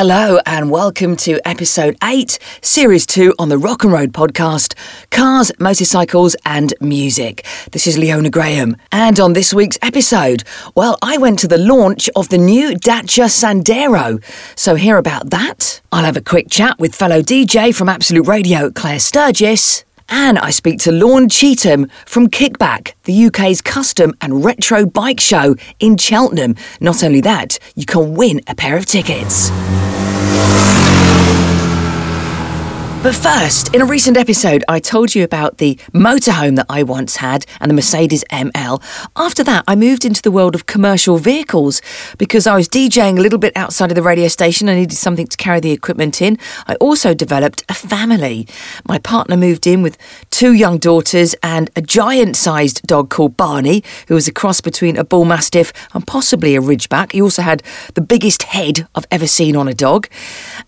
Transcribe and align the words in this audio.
Hello 0.00 0.38
and 0.46 0.70
welcome 0.70 1.16
to 1.16 1.40
episode 1.44 1.96
8, 2.04 2.38
series 2.62 3.04
2 3.04 3.34
on 3.36 3.48
the 3.48 3.58
Rock 3.58 3.82
and 3.82 3.92
Road 3.92 4.12
podcast 4.12 4.76
Cars, 5.10 5.50
Motorcycles 5.58 6.36
and 6.44 6.72
Music. 6.80 7.44
This 7.72 7.88
is 7.88 7.98
Leona 7.98 8.30
Graham. 8.30 8.76
And 8.92 9.18
on 9.18 9.32
this 9.32 9.52
week's 9.52 9.76
episode, 9.82 10.44
well, 10.76 10.98
I 11.02 11.18
went 11.18 11.40
to 11.40 11.48
the 11.48 11.58
launch 11.58 12.08
of 12.14 12.28
the 12.28 12.38
new 12.38 12.76
Dacia 12.76 13.24
Sandero. 13.24 14.22
So, 14.56 14.76
hear 14.76 14.98
about 14.98 15.30
that. 15.30 15.80
I'll 15.90 16.04
have 16.04 16.16
a 16.16 16.20
quick 16.20 16.48
chat 16.48 16.78
with 16.78 16.94
fellow 16.94 17.20
DJ 17.20 17.74
from 17.74 17.88
Absolute 17.88 18.28
Radio, 18.28 18.70
Claire 18.70 19.00
Sturgess. 19.00 19.84
And 20.08 20.38
I 20.38 20.50
speak 20.50 20.78
to 20.80 20.92
Lorne 20.92 21.28
Cheetham 21.28 21.90
from 22.06 22.28
Kickback, 22.28 22.94
the 23.04 23.26
UK's 23.26 23.60
custom 23.60 24.14
and 24.20 24.44
retro 24.44 24.86
bike 24.86 25.20
show 25.20 25.54
in 25.80 25.96
Cheltenham. 25.96 26.56
Not 26.80 27.04
only 27.04 27.20
that, 27.22 27.58
you 27.74 27.84
can 27.84 28.14
win 28.14 28.40
a 28.46 28.54
pair 28.54 28.76
of 28.76 28.86
tickets. 28.86 29.50
But 33.00 33.14
first, 33.14 33.76
in 33.76 33.80
a 33.80 33.84
recent 33.84 34.16
episode, 34.16 34.64
I 34.66 34.80
told 34.80 35.14
you 35.14 35.22
about 35.22 35.58
the 35.58 35.76
motorhome 35.94 36.56
that 36.56 36.66
I 36.68 36.82
once 36.82 37.16
had 37.16 37.46
and 37.60 37.70
the 37.70 37.74
Mercedes 37.74 38.24
ML. 38.24 38.82
After 39.14 39.44
that, 39.44 39.62
I 39.68 39.76
moved 39.76 40.04
into 40.04 40.20
the 40.20 40.32
world 40.32 40.56
of 40.56 40.66
commercial 40.66 41.16
vehicles 41.16 41.80
because 42.18 42.48
I 42.48 42.56
was 42.56 42.68
DJing 42.68 43.16
a 43.16 43.20
little 43.20 43.38
bit 43.38 43.56
outside 43.56 43.92
of 43.92 43.94
the 43.94 44.02
radio 44.02 44.26
station. 44.26 44.68
I 44.68 44.74
needed 44.74 44.96
something 44.96 45.28
to 45.28 45.36
carry 45.36 45.60
the 45.60 45.70
equipment 45.70 46.20
in. 46.20 46.38
I 46.66 46.74
also 46.76 47.14
developed 47.14 47.62
a 47.68 47.72
family. 47.72 48.48
My 48.88 48.98
partner 48.98 49.36
moved 49.36 49.68
in 49.68 49.80
with 49.80 49.96
two 50.30 50.52
young 50.52 50.78
daughters 50.78 51.36
and 51.40 51.70
a 51.76 51.80
giant 51.80 52.34
sized 52.34 52.82
dog 52.82 53.10
called 53.10 53.36
Barney, 53.36 53.84
who 54.08 54.16
was 54.16 54.26
a 54.26 54.32
cross 54.32 54.60
between 54.60 54.96
a 54.96 55.04
bull 55.04 55.24
mastiff 55.24 55.72
and 55.94 56.04
possibly 56.04 56.56
a 56.56 56.60
ridgeback. 56.60 57.12
He 57.12 57.22
also 57.22 57.42
had 57.42 57.62
the 57.94 58.02
biggest 58.02 58.42
head 58.42 58.88
I've 58.96 59.06
ever 59.12 59.28
seen 59.28 59.54
on 59.54 59.68
a 59.68 59.74
dog. 59.74 60.08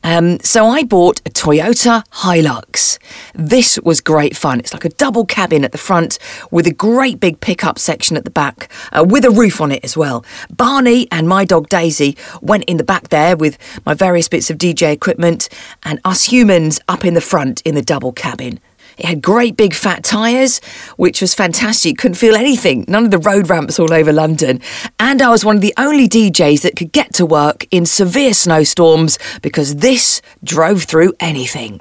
Um, 0.04 0.38
so 0.40 0.68
I 0.68 0.84
bought 0.84 1.18
a 1.26 1.30
Toyota 1.30 2.04
Hilux. 2.20 2.98
This 3.34 3.78
was 3.82 4.02
great 4.02 4.36
fun. 4.36 4.60
It's 4.60 4.74
like 4.74 4.84
a 4.84 4.90
double 4.90 5.24
cabin 5.24 5.64
at 5.64 5.72
the 5.72 5.78
front 5.78 6.18
with 6.50 6.66
a 6.66 6.70
great 6.70 7.18
big 7.18 7.40
pickup 7.40 7.78
section 7.78 8.14
at 8.14 8.24
the 8.24 8.30
back 8.30 8.70
uh, 8.92 9.06
with 9.08 9.24
a 9.24 9.30
roof 9.30 9.60
on 9.60 9.72
it 9.72 9.82
as 9.82 9.96
well. 9.96 10.22
Barney 10.50 11.08
and 11.10 11.26
my 11.26 11.46
dog 11.46 11.70
Daisy 11.70 12.18
went 12.42 12.64
in 12.64 12.76
the 12.76 12.84
back 12.84 13.08
there 13.08 13.38
with 13.38 13.56
my 13.86 13.94
various 13.94 14.28
bits 14.28 14.50
of 14.50 14.58
DJ 14.58 14.92
equipment 14.92 15.48
and 15.82 15.98
us 16.04 16.24
humans 16.24 16.78
up 16.88 17.06
in 17.06 17.14
the 17.14 17.22
front 17.22 17.62
in 17.62 17.74
the 17.74 17.82
double 17.82 18.12
cabin. 18.12 18.60
It 18.98 19.06
had 19.06 19.22
great 19.22 19.56
big 19.56 19.72
fat 19.72 20.04
tyres, 20.04 20.60
which 20.98 21.22
was 21.22 21.32
fantastic. 21.32 21.96
Couldn't 21.96 22.16
feel 22.16 22.36
anything, 22.36 22.84
none 22.86 23.06
of 23.06 23.10
the 23.10 23.18
road 23.18 23.48
ramps 23.48 23.78
all 23.78 23.94
over 23.94 24.12
London. 24.12 24.60
And 24.98 25.22
I 25.22 25.30
was 25.30 25.42
one 25.42 25.56
of 25.56 25.62
the 25.62 25.72
only 25.78 26.06
DJs 26.06 26.60
that 26.60 26.76
could 26.76 26.92
get 26.92 27.14
to 27.14 27.24
work 27.24 27.66
in 27.70 27.86
severe 27.86 28.34
snowstorms 28.34 29.18
because 29.40 29.76
this 29.76 30.20
drove 30.44 30.82
through 30.82 31.14
anything. 31.18 31.80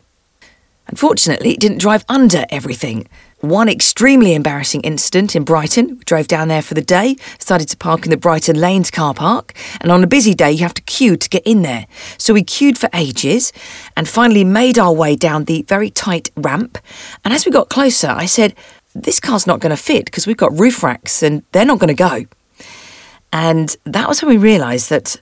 Unfortunately, 0.90 1.52
it 1.52 1.59
didn't 1.59 1.78
drive 1.78 2.04
under 2.09 2.45
everything. 2.50 3.08
One 3.42 3.70
extremely 3.70 4.34
embarrassing 4.34 4.82
incident 4.82 5.36
in 5.36 5.44
Brighton. 5.44 5.98
We 5.98 6.04
drove 6.04 6.28
down 6.28 6.50
there 6.50 6.64
for 6.64 6.73
the 6.73 6.82
day, 6.82 7.16
started 7.38 7.70
to 7.70 7.78
park 7.78 8.04
in 8.04 8.09
the 8.09 8.18
Brighton 8.18 8.59
Lanes 8.59 8.92
car 8.92 9.14
park, 9.14 9.54
and 9.80 9.92
on 9.92 10.04
a 10.04 10.08
busy 10.08 10.34
day, 10.34 10.52
you 10.52 10.60
have 10.60 10.73
to 10.73 10.82
queue 10.82 11.16
to 11.16 11.30
get 11.30 11.44
in 11.45 11.62
there. 11.62 11.86
So 12.17 12.34
we 12.34 12.44
queued 12.44 12.78
for 12.78 12.90
ages 12.94 13.54
and 13.95 14.10
finally 14.10 14.44
made 14.44 14.78
our 14.78 14.92
way 14.92 15.16
down 15.16 15.45
the 15.45 15.62
very 15.62 15.90
tight 15.90 16.32
ramp. 16.36 16.78
And 17.23 17.34
as 17.34 17.45
we 17.45 17.52
got 17.52 17.70
closer, 17.70 18.10
I 18.10 18.26
said, 18.26 18.56
This 18.94 19.20
car's 19.20 19.48
not 19.48 19.60
going 19.60 19.76
to 19.76 19.82
fit 19.82 20.06
because 20.06 20.28
we've 20.28 20.36
got 20.36 20.58
roof 20.60 20.84
racks 20.84 21.23
and 21.23 21.44
they're 21.52 21.66
not 21.66 21.80
going 21.80 21.95
to 21.95 22.04
go. 22.10 22.26
And 23.32 23.78
that 23.86 24.10
was 24.10 24.22
when 24.22 24.32
we 24.32 24.38
realised 24.38 24.90
that 24.90 25.22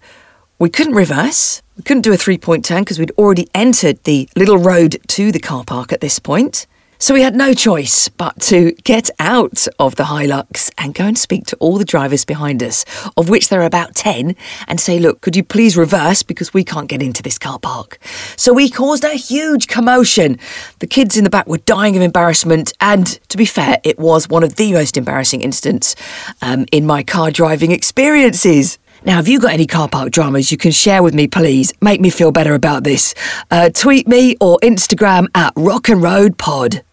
we 0.60 0.70
couldn't 0.70 0.96
reverse. 0.96 1.62
We 1.76 1.84
couldn't 1.84 2.02
do 2.02 2.14
a 2.14 2.18
three 2.18 2.38
point 2.38 2.66
turn 2.66 2.82
because 2.84 3.00
we'd 3.00 3.12
already 3.12 3.48
entered 3.54 4.04
the 4.04 4.28
little 4.36 4.58
road 4.58 4.98
to 5.08 5.32
the 5.32 5.40
car 5.40 5.64
park 5.64 5.94
at 5.94 6.02
this 6.02 6.20
point. 6.20 6.66
So 7.00 7.14
we 7.14 7.22
had 7.22 7.36
no 7.36 7.54
choice 7.54 8.10
but 8.10 8.42
to 8.42 8.72
get 8.84 9.12
out 9.20 9.68
of 9.78 9.98
the 9.98 10.06
Hilux 10.06 10.72
and 10.80 10.96
go 10.96 11.06
and 11.06 11.16
speak 11.16 11.46
to 11.46 11.56
all 11.58 11.78
the 11.78 11.86
drivers 11.86 12.26
behind 12.26 12.64
us, 12.64 12.86
of 13.16 13.30
which 13.30 13.50
there 13.50 13.62
are 13.62 13.66
about 13.66 13.94
10, 13.94 14.36
and 14.68 14.82
say, 14.82 14.98
look, 14.98 15.22
could 15.22 15.36
you 15.36 15.44
please 15.44 15.78
reverse 15.78 16.24
because 16.24 16.56
we 16.56 16.64
can't 16.64 16.90
get 16.90 17.04
into 17.04 17.22
this 17.22 17.38
car 17.38 17.60
park. 17.60 18.00
So 18.36 18.52
we 18.52 18.68
caused 18.68 19.04
a 19.04 19.14
huge 19.14 19.68
commotion. 19.68 20.40
The 20.80 20.88
kids 20.88 21.16
in 21.16 21.24
the 21.24 21.30
back 21.30 21.46
were 21.46 21.60
dying 21.60 21.96
of 21.96 22.02
embarrassment, 22.02 22.74
and 22.82 23.06
to 23.30 23.38
be 23.38 23.46
fair, 23.46 23.78
it 23.84 24.00
was 24.00 24.28
one 24.28 24.44
of 24.44 24.56
the 24.56 24.74
most 24.74 24.98
embarrassing 24.98 25.42
incidents 25.42 25.96
um, 26.42 26.66
in 26.72 26.88
my 26.88 27.04
car 27.04 27.30
driving 27.30 27.72
experiences. 27.72 28.80
Now, 29.06 29.18
have 29.18 29.28
you 29.28 29.40
got 29.40 29.54
any 29.54 29.68
car 29.68 29.88
park 29.88 30.12
dramas 30.12 30.52
you 30.52 30.58
can 30.58 30.72
share 30.72 31.04
with 31.04 31.14
me, 31.14 31.28
please? 31.28 31.72
Make 31.82 32.02
me 32.02 32.10
feel 32.10 32.32
better 32.32 32.56
about 32.56 32.84
this. 32.84 33.14
Uh, 33.52 33.70
tweet 33.70 34.08
me 34.08 34.36
or 34.42 34.58
Instagram 34.64 35.28
at 35.36 35.54
Rock 35.56 35.88
and 35.88 36.02
Road 36.02 36.38
Pod. 36.38 36.84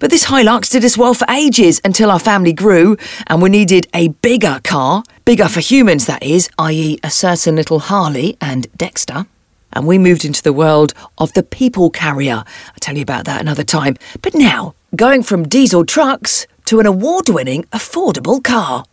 But 0.00 0.10
this 0.10 0.26
Hilux 0.26 0.70
did 0.70 0.84
us 0.84 0.96
well 0.96 1.14
for 1.14 1.26
ages 1.30 1.80
until 1.84 2.10
our 2.10 2.18
family 2.18 2.52
grew 2.52 2.96
and 3.26 3.42
we 3.42 3.50
needed 3.50 3.86
a 3.94 4.08
bigger 4.08 4.60
car, 4.64 5.02
bigger 5.24 5.48
for 5.48 5.60
humans, 5.60 6.06
that 6.06 6.22
is, 6.22 6.48
i.e., 6.58 6.98
a 7.02 7.10
certain 7.10 7.56
little 7.56 7.80
Harley 7.80 8.36
and 8.40 8.66
Dexter. 8.76 9.26
And 9.74 9.86
we 9.86 9.98
moved 9.98 10.24
into 10.24 10.42
the 10.42 10.52
world 10.52 10.94
of 11.18 11.32
the 11.34 11.42
people 11.42 11.90
carrier. 11.90 12.44
I'll 12.44 12.80
tell 12.80 12.96
you 12.96 13.02
about 13.02 13.24
that 13.26 13.40
another 13.40 13.64
time. 13.64 13.96
But 14.20 14.34
now, 14.34 14.74
going 14.96 15.22
from 15.22 15.48
diesel 15.48 15.84
trucks 15.84 16.46
to 16.66 16.80
an 16.80 16.86
award 16.86 17.28
winning, 17.28 17.64
affordable 17.64 18.42
car. 18.42 18.84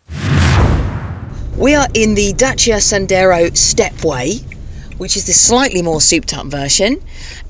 We 1.59 1.75
are 1.75 1.90
in 1.94 2.16
the 2.16 2.31
Dacia 2.31 2.80
Sandero 2.80 3.52
Stepway, 3.53 4.40
which 4.97 5.18
is 5.18 5.25
the 5.25 5.34
slightly 5.34 5.81
more 5.81 6.00
souped 6.00 6.34
up 6.34 6.46
version. 6.46 6.97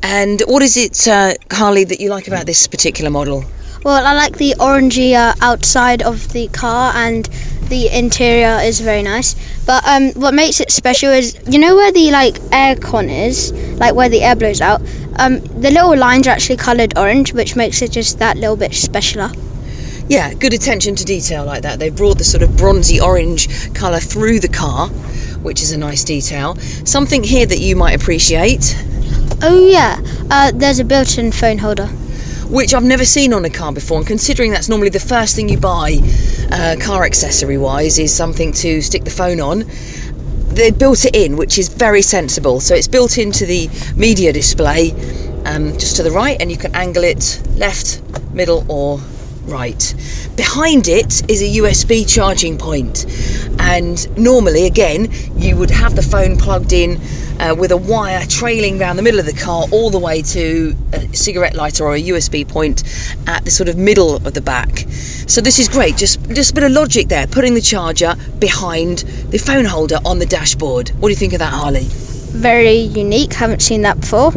And 0.01 0.41
what 0.47 0.63
is 0.63 0.77
it, 0.77 1.07
uh, 1.07 1.35
Harley, 1.51 1.83
that 1.83 2.01
you 2.01 2.09
like 2.09 2.27
about 2.27 2.47
this 2.47 2.65
particular 2.65 3.11
model? 3.11 3.45
Well, 3.83 4.03
I 4.03 4.13
like 4.15 4.35
the 4.35 4.55
orangey 4.59 5.13
uh, 5.13 5.35
outside 5.41 6.01
of 6.01 6.33
the 6.33 6.47
car, 6.47 6.91
and 6.95 7.23
the 7.69 7.87
interior 7.95 8.57
is 8.63 8.79
very 8.79 9.03
nice. 9.03 9.35
But 9.67 9.87
um, 9.87 10.09
what 10.13 10.33
makes 10.33 10.59
it 10.59 10.71
special 10.71 11.11
is, 11.11 11.37
you 11.47 11.59
know 11.59 11.75
where 11.75 11.91
the 11.91 12.09
like 12.09 12.33
aircon 12.49 13.27
is, 13.27 13.53
like 13.79 13.93
where 13.93 14.09
the 14.09 14.23
air 14.23 14.35
blows 14.35 14.59
out. 14.59 14.81
Um, 15.19 15.37
the 15.37 15.69
little 15.69 15.95
lines 15.95 16.25
are 16.25 16.31
actually 16.31 16.57
coloured 16.57 16.97
orange, 16.97 17.31
which 17.35 17.55
makes 17.55 17.83
it 17.83 17.91
just 17.91 18.17
that 18.17 18.37
little 18.37 18.57
bit 18.57 18.71
specialer. 18.71 19.31
Yeah, 20.09 20.33
good 20.33 20.55
attention 20.55 20.95
to 20.95 21.05
detail 21.05 21.45
like 21.45 21.61
that. 21.61 21.77
They've 21.77 21.95
brought 21.95 22.17
the 22.17 22.23
sort 22.23 22.41
of 22.41 22.57
bronzy 22.57 22.99
orange 22.99 23.71
colour 23.75 23.99
through 23.99 24.39
the 24.39 24.47
car, 24.47 24.87
which 24.87 25.61
is 25.61 25.71
a 25.71 25.77
nice 25.77 26.03
detail. 26.03 26.55
Something 26.55 27.23
here 27.23 27.45
that 27.45 27.59
you 27.59 27.75
might 27.75 27.91
appreciate. 27.91 28.75
Oh 29.43 29.67
yeah, 29.69 30.01
uh, 30.31 30.51
there's 30.55 30.79
a 30.79 30.83
built-in 30.83 31.31
phone 31.31 31.59
holder. 31.59 31.85
Which 31.85 32.73
I've 32.73 32.83
never 32.83 33.05
seen 33.05 33.33
on 33.33 33.45
a 33.45 33.51
car 33.51 33.71
before, 33.71 33.99
and 33.99 34.07
considering 34.07 34.49
that's 34.49 34.67
normally 34.67 34.89
the 34.89 34.99
first 34.99 35.35
thing 35.35 35.47
you 35.47 35.59
buy, 35.59 35.99
uh, 36.51 36.77
car 36.81 37.05
accessory 37.05 37.59
wise, 37.59 37.99
is 37.99 38.11
something 38.11 38.53
to 38.53 38.81
stick 38.81 39.03
the 39.03 39.11
phone 39.11 39.39
on. 39.39 39.63
They 40.55 40.71
built 40.71 41.05
it 41.05 41.15
in, 41.15 41.37
which 41.37 41.59
is 41.59 41.69
very 41.69 42.01
sensible. 42.01 42.61
So 42.61 42.73
it's 42.73 42.87
built 42.87 43.19
into 43.19 43.45
the 43.45 43.69
media 43.95 44.33
display, 44.33 44.89
um, 45.45 45.73
just 45.73 45.97
to 45.97 46.03
the 46.03 46.09
right, 46.09 46.37
and 46.41 46.49
you 46.49 46.57
can 46.57 46.75
angle 46.75 47.03
it 47.03 47.39
left, 47.55 48.01
middle, 48.33 48.65
or 48.67 48.99
right. 49.49 49.95
Behind 50.35 50.87
it 50.87 51.29
is 51.29 51.41
a 51.41 51.59
USB 51.59 52.07
charging 52.07 52.57
point, 52.57 53.05
and 53.59 54.17
normally, 54.17 54.65
again, 54.65 55.09
you 55.35 55.57
would 55.57 55.71
have 55.71 55.95
the 55.95 56.01
phone 56.01 56.37
plugged 56.37 56.73
in 56.73 56.99
uh, 57.39 57.55
with 57.57 57.71
a 57.71 57.77
wire 57.77 58.25
trailing 58.27 58.77
down 58.77 58.95
the 58.95 59.01
middle 59.01 59.19
of 59.19 59.25
the 59.25 59.33
car 59.33 59.65
all 59.71 59.89
the 59.89 59.99
way 59.99 60.21
to 60.21 60.75
a 60.93 61.15
cigarette 61.15 61.55
lighter 61.55 61.85
or 61.85 61.95
a 61.95 62.01
USB 62.01 62.47
point 62.47 62.83
at 63.27 63.45
the 63.45 63.51
sort 63.51 63.69
of 63.69 63.77
middle 63.77 64.15
of 64.15 64.33
the 64.33 64.41
back. 64.41 64.85
So 64.89 65.41
this 65.41 65.59
is 65.59 65.69
great. 65.69 65.97
Just 65.97 66.21
just 66.29 66.51
a 66.51 66.53
bit 66.53 66.63
of 66.63 66.71
logic 66.71 67.07
there, 67.07 67.27
putting 67.27 67.53
the 67.53 67.61
charger 67.61 68.15
behind 68.39 68.99
the 68.99 69.37
phone 69.37 69.65
holder 69.65 69.99
on 70.05 70.19
the 70.19 70.25
dashboard. 70.25 70.89
What 70.89 71.09
do 71.09 71.11
you 71.11 71.17
think 71.17 71.33
of 71.33 71.39
that, 71.39 71.53
Harley? 71.53 71.85
Very 71.85 72.79
unique. 72.79 73.33
Haven't 73.33 73.61
seen 73.61 73.83
that 73.83 73.99
before. 73.99 74.31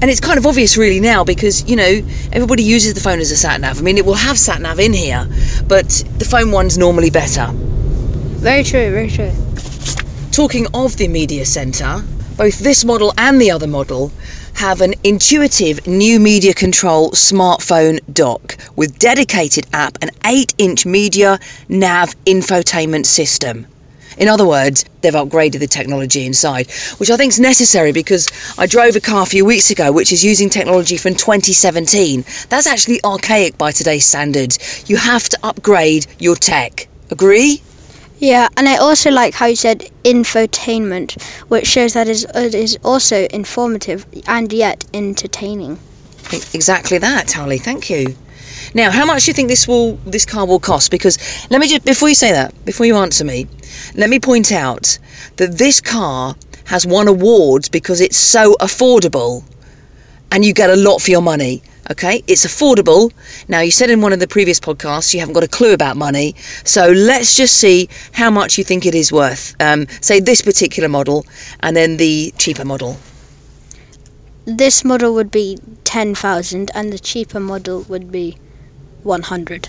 And 0.00 0.10
it's 0.10 0.20
kind 0.20 0.38
of 0.38 0.46
obvious 0.46 0.76
really 0.76 1.00
now 1.00 1.24
because, 1.24 1.68
you 1.68 1.74
know, 1.74 2.00
everybody 2.32 2.62
uses 2.62 2.94
the 2.94 3.00
phone 3.00 3.18
as 3.18 3.32
a 3.32 3.36
sat 3.36 3.60
nav. 3.60 3.78
I 3.78 3.82
mean, 3.82 3.98
it 3.98 4.06
will 4.06 4.14
have 4.14 4.38
sat 4.38 4.60
nav 4.60 4.78
in 4.78 4.92
here, 4.92 5.26
but 5.66 5.88
the 6.18 6.24
phone 6.24 6.52
one's 6.52 6.78
normally 6.78 7.10
better. 7.10 7.48
Very 7.52 8.62
true, 8.62 8.90
very 8.92 9.10
true. 9.10 9.32
Talking 10.30 10.68
of 10.72 10.96
the 10.96 11.08
media 11.08 11.44
center, 11.44 12.04
both 12.36 12.60
this 12.60 12.84
model 12.84 13.12
and 13.18 13.40
the 13.40 13.50
other 13.50 13.66
model 13.66 14.12
have 14.54 14.80
an 14.82 14.94
intuitive 15.02 15.86
new 15.88 16.20
media 16.20 16.54
control 16.54 17.10
smartphone 17.10 17.98
dock 18.12 18.56
with 18.76 19.00
dedicated 19.00 19.66
app 19.72 19.98
and 20.00 20.12
8 20.24 20.54
inch 20.58 20.86
media 20.86 21.40
nav 21.68 22.14
infotainment 22.24 23.06
system. 23.06 23.66
In 24.18 24.28
other 24.28 24.46
words, 24.46 24.84
they've 25.00 25.12
upgraded 25.12 25.60
the 25.60 25.66
technology 25.66 26.26
inside, 26.26 26.70
which 26.98 27.10
I 27.10 27.16
think 27.16 27.32
is 27.32 27.40
necessary 27.40 27.92
because 27.92 28.28
I 28.58 28.66
drove 28.66 28.96
a 28.96 29.00
car 29.00 29.22
a 29.22 29.26
few 29.26 29.44
weeks 29.44 29.70
ago 29.70 29.92
which 29.92 30.12
is 30.12 30.24
using 30.24 30.50
technology 30.50 30.96
from 30.96 31.14
2017. 31.14 32.24
That's 32.48 32.66
actually 32.66 33.02
archaic 33.04 33.56
by 33.56 33.72
today's 33.72 34.06
standards. 34.06 34.84
You 34.88 34.96
have 34.96 35.28
to 35.28 35.38
upgrade 35.42 36.06
your 36.18 36.36
tech. 36.36 36.88
Agree? 37.10 37.62
Yeah, 38.18 38.48
and 38.56 38.68
I 38.68 38.76
also 38.76 39.10
like 39.10 39.34
how 39.34 39.46
you 39.46 39.56
said 39.56 39.88
infotainment, 40.04 41.22
which 41.46 41.68
shows 41.68 41.92
that 41.92 42.08
is- 42.08 42.26
it 42.34 42.54
is 42.54 42.76
also 42.82 43.26
informative 43.30 44.04
and 44.26 44.52
yet 44.52 44.84
entertaining. 44.92 45.78
Exactly 46.52 46.98
that, 46.98 47.30
Harley. 47.30 47.58
Thank 47.58 47.88
you. 47.90 48.16
Now, 48.74 48.90
how 48.90 49.06
much 49.06 49.24
do 49.24 49.30
you 49.30 49.34
think 49.34 49.48
this 49.48 49.66
will 49.66 49.94
this 50.04 50.26
car 50.26 50.46
will 50.46 50.60
cost? 50.60 50.90
Because 50.90 51.18
let 51.50 51.60
me 51.60 51.68
just 51.68 51.84
before 51.84 52.08
you 52.08 52.14
say 52.14 52.32
that, 52.32 52.52
before 52.64 52.86
you 52.86 52.96
answer 52.96 53.24
me, 53.24 53.46
let 53.94 54.10
me 54.10 54.20
point 54.20 54.52
out 54.52 54.98
that 55.36 55.56
this 55.56 55.80
car 55.80 56.36
has 56.64 56.86
won 56.86 57.08
awards 57.08 57.68
because 57.70 58.00
it's 58.00 58.18
so 58.18 58.54
affordable, 58.60 59.42
and 60.30 60.44
you 60.44 60.52
get 60.52 60.70
a 60.70 60.76
lot 60.76 60.98
for 60.98 61.10
your 61.10 61.22
money. 61.22 61.62
Okay, 61.90 62.22
it's 62.26 62.44
affordable. 62.44 63.10
Now, 63.48 63.60
you 63.60 63.70
said 63.70 63.88
in 63.88 64.02
one 64.02 64.12
of 64.12 64.20
the 64.20 64.28
previous 64.28 64.60
podcasts 64.60 65.14
you 65.14 65.20
haven't 65.20 65.32
got 65.32 65.44
a 65.44 65.48
clue 65.48 65.72
about 65.72 65.96
money, 65.96 66.34
so 66.64 66.90
let's 66.90 67.34
just 67.34 67.56
see 67.56 67.88
how 68.12 68.30
much 68.30 68.58
you 68.58 68.64
think 68.64 68.84
it 68.84 68.94
is 68.94 69.10
worth. 69.10 69.56
Um, 69.58 69.86
say 70.02 70.20
this 70.20 70.42
particular 70.42 70.90
model, 70.90 71.24
and 71.60 71.74
then 71.74 71.96
the 71.96 72.34
cheaper 72.36 72.66
model. 72.66 72.98
This 74.44 74.84
model 74.84 75.14
would 75.14 75.30
be 75.30 75.58
10,000 75.84 76.70
and 76.74 76.92
the 76.92 76.98
cheaper 76.98 77.40
model 77.40 77.82
would 77.88 78.12
be 78.12 78.36
100. 79.02 79.68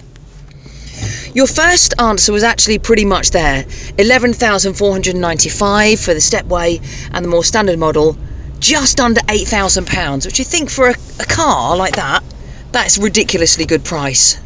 Your 1.33 1.47
first 1.47 1.93
answer 1.99 2.33
was 2.33 2.43
actually 2.43 2.79
pretty 2.79 3.05
much 3.05 3.31
there. 3.31 3.65
11,495 3.97 5.99
for 5.99 6.13
the 6.13 6.19
stepway 6.19 6.81
and 7.13 7.23
the 7.23 7.29
more 7.29 7.43
standard 7.43 7.79
model, 7.79 8.17
just 8.59 8.99
under 8.99 9.21
£8,000, 9.21 10.25
which 10.25 10.39
you 10.39 10.45
think 10.45 10.69
for 10.69 10.89
a, 10.89 10.95
a 11.19 11.25
car 11.25 11.77
like 11.77 11.95
that, 11.95 12.23
that's 12.71 12.97
ridiculously 12.97 13.65
good 13.65 13.83
price. 13.83 14.39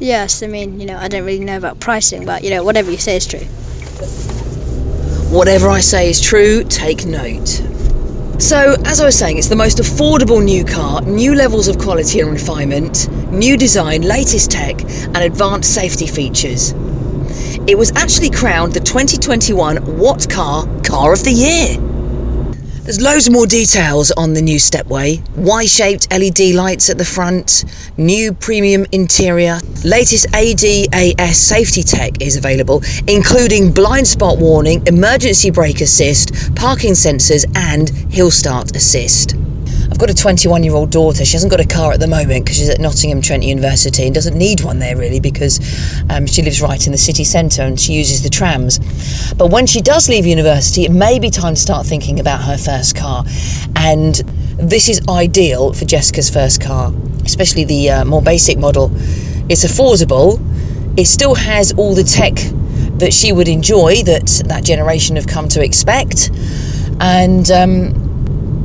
Yes, 0.00 0.42
I 0.42 0.46
mean, 0.46 0.80
you 0.80 0.86
know, 0.86 0.96
I 0.96 1.08
don't 1.08 1.24
really 1.24 1.44
know 1.44 1.56
about 1.56 1.80
pricing, 1.80 2.24
but 2.24 2.44
you 2.44 2.50
know, 2.50 2.64
whatever 2.64 2.90
you 2.90 2.98
say 2.98 3.16
is 3.16 3.26
true. 3.26 3.40
Whatever 5.30 5.68
I 5.68 5.80
say 5.80 6.10
is 6.10 6.20
true, 6.20 6.64
take 6.64 7.04
note. 7.04 7.60
So, 8.38 8.76
as 8.84 9.00
I 9.00 9.04
was 9.04 9.18
saying, 9.18 9.38
it's 9.38 9.48
the 9.48 9.56
most 9.56 9.78
affordable 9.78 10.42
new 10.42 10.64
car, 10.64 11.02
new 11.02 11.34
levels 11.34 11.66
of 11.66 11.76
quality 11.76 12.20
and 12.20 12.30
refinement, 12.30 13.08
new 13.32 13.56
design, 13.56 14.02
latest 14.02 14.52
tech, 14.52 14.80
and 14.80 15.16
advanced 15.16 15.74
safety 15.74 16.06
features. 16.06 16.70
It 17.66 17.76
was 17.76 17.90
actually 17.96 18.30
crowned 18.30 18.74
the 18.74 18.80
2021 18.80 19.98
What 19.98 20.30
Car 20.30 20.68
Car 20.84 21.12
of 21.12 21.24
the 21.24 21.32
Year. 21.32 21.87
There's 22.88 23.02
loads 23.02 23.28
more 23.28 23.46
details 23.46 24.12
on 24.12 24.32
the 24.32 24.40
new 24.40 24.58
stepway. 24.58 25.20
Y-shaped 25.36 26.10
LED 26.10 26.54
lights 26.54 26.88
at 26.88 26.96
the 26.96 27.04
front, 27.04 27.66
new 27.98 28.32
premium 28.32 28.86
interior, 28.92 29.60
latest 29.84 30.26
ADAS 30.32 31.34
safety 31.36 31.82
tech 31.82 32.22
is 32.22 32.36
available, 32.36 32.82
including 33.06 33.72
blind 33.72 34.08
spot 34.08 34.38
warning, 34.38 34.80
emergency 34.86 35.50
brake 35.50 35.82
assist, 35.82 36.54
parking 36.54 36.94
sensors, 36.94 37.44
and 37.54 37.90
hill 37.90 38.30
start 38.30 38.74
assist. 38.74 39.47
I've 39.90 39.98
got 39.98 40.10
a 40.10 40.14
21 40.14 40.64
year 40.64 40.74
old 40.74 40.90
daughter. 40.90 41.24
She 41.24 41.32
hasn't 41.32 41.50
got 41.50 41.60
a 41.60 41.66
car 41.66 41.92
at 41.92 42.00
the 42.00 42.06
moment 42.06 42.44
because 42.44 42.58
she's 42.58 42.68
at 42.68 42.78
Nottingham 42.78 43.22
Trent 43.22 43.42
University 43.42 44.04
and 44.04 44.14
doesn't 44.14 44.36
need 44.36 44.60
one 44.60 44.78
there 44.78 44.96
really 44.96 45.20
because 45.20 45.60
um, 46.10 46.26
she 46.26 46.42
lives 46.42 46.60
right 46.60 46.84
in 46.84 46.92
the 46.92 46.98
city 46.98 47.24
centre 47.24 47.62
and 47.62 47.80
she 47.80 47.94
uses 47.94 48.22
the 48.22 48.28
trams. 48.28 48.78
But 49.34 49.50
when 49.50 49.66
she 49.66 49.80
does 49.80 50.08
leave 50.08 50.26
university, 50.26 50.84
it 50.84 50.92
may 50.92 51.18
be 51.18 51.30
time 51.30 51.54
to 51.54 51.60
start 51.60 51.86
thinking 51.86 52.20
about 52.20 52.42
her 52.42 52.58
first 52.58 52.96
car. 52.96 53.24
And 53.76 54.14
this 54.58 54.90
is 54.90 55.00
ideal 55.08 55.72
for 55.72 55.86
Jessica's 55.86 56.28
first 56.28 56.60
car, 56.60 56.92
especially 57.24 57.64
the 57.64 57.90
uh, 57.90 58.04
more 58.04 58.20
basic 58.20 58.58
model. 58.58 58.90
It's 59.48 59.64
affordable, 59.64 60.38
it 60.98 61.06
still 61.06 61.34
has 61.34 61.72
all 61.72 61.94
the 61.94 62.04
tech 62.04 62.34
that 62.98 63.14
she 63.14 63.32
would 63.32 63.48
enjoy 63.48 64.02
that 64.02 64.42
that 64.48 64.64
generation 64.64 65.16
have 65.16 65.26
come 65.26 65.48
to 65.48 65.64
expect. 65.64 66.30
And 67.00 67.48
um, 67.50 68.07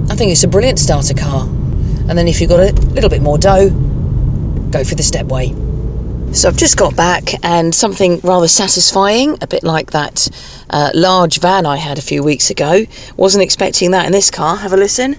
I 0.10 0.16
think 0.16 0.32
it's 0.32 0.44
a 0.44 0.48
brilliant 0.48 0.80
starter 0.80 1.14
car. 1.14 1.44
And 1.46 2.18
then 2.18 2.28
if 2.28 2.42
you've 2.42 2.50
got 2.50 2.60
a 2.60 2.72
little 2.92 3.10
bit 3.10 3.22
more 3.22 3.38
dough, 3.38 3.70
go 3.70 4.84
for 4.84 4.96
the 4.96 5.04
stepway. 5.04 6.36
So 6.36 6.50
I've 6.50 6.58
just 6.58 6.78
got 6.78 6.96
back 6.96 7.44
and 7.44 7.74
something 7.74 8.20
rather 8.24 8.48
satisfying, 8.48 9.38
a 9.42 9.48
bit 9.48 9.64
like 9.64 9.92
that 9.92 10.30
uh, 10.70 10.92
large 10.94 11.40
van 11.40 11.66
I 11.66 11.78
had 11.78 11.98
a 11.98 12.02
few 12.02 12.24
weeks 12.24 12.50
ago. 12.50 12.86
Wasn't 13.16 13.44
expecting 13.44 13.92
that 13.92 14.06
in 14.06 14.12
this 14.12 14.32
car. 14.32 14.56
Have 14.56 14.74
a 14.74 14.78
listen. 14.78 15.16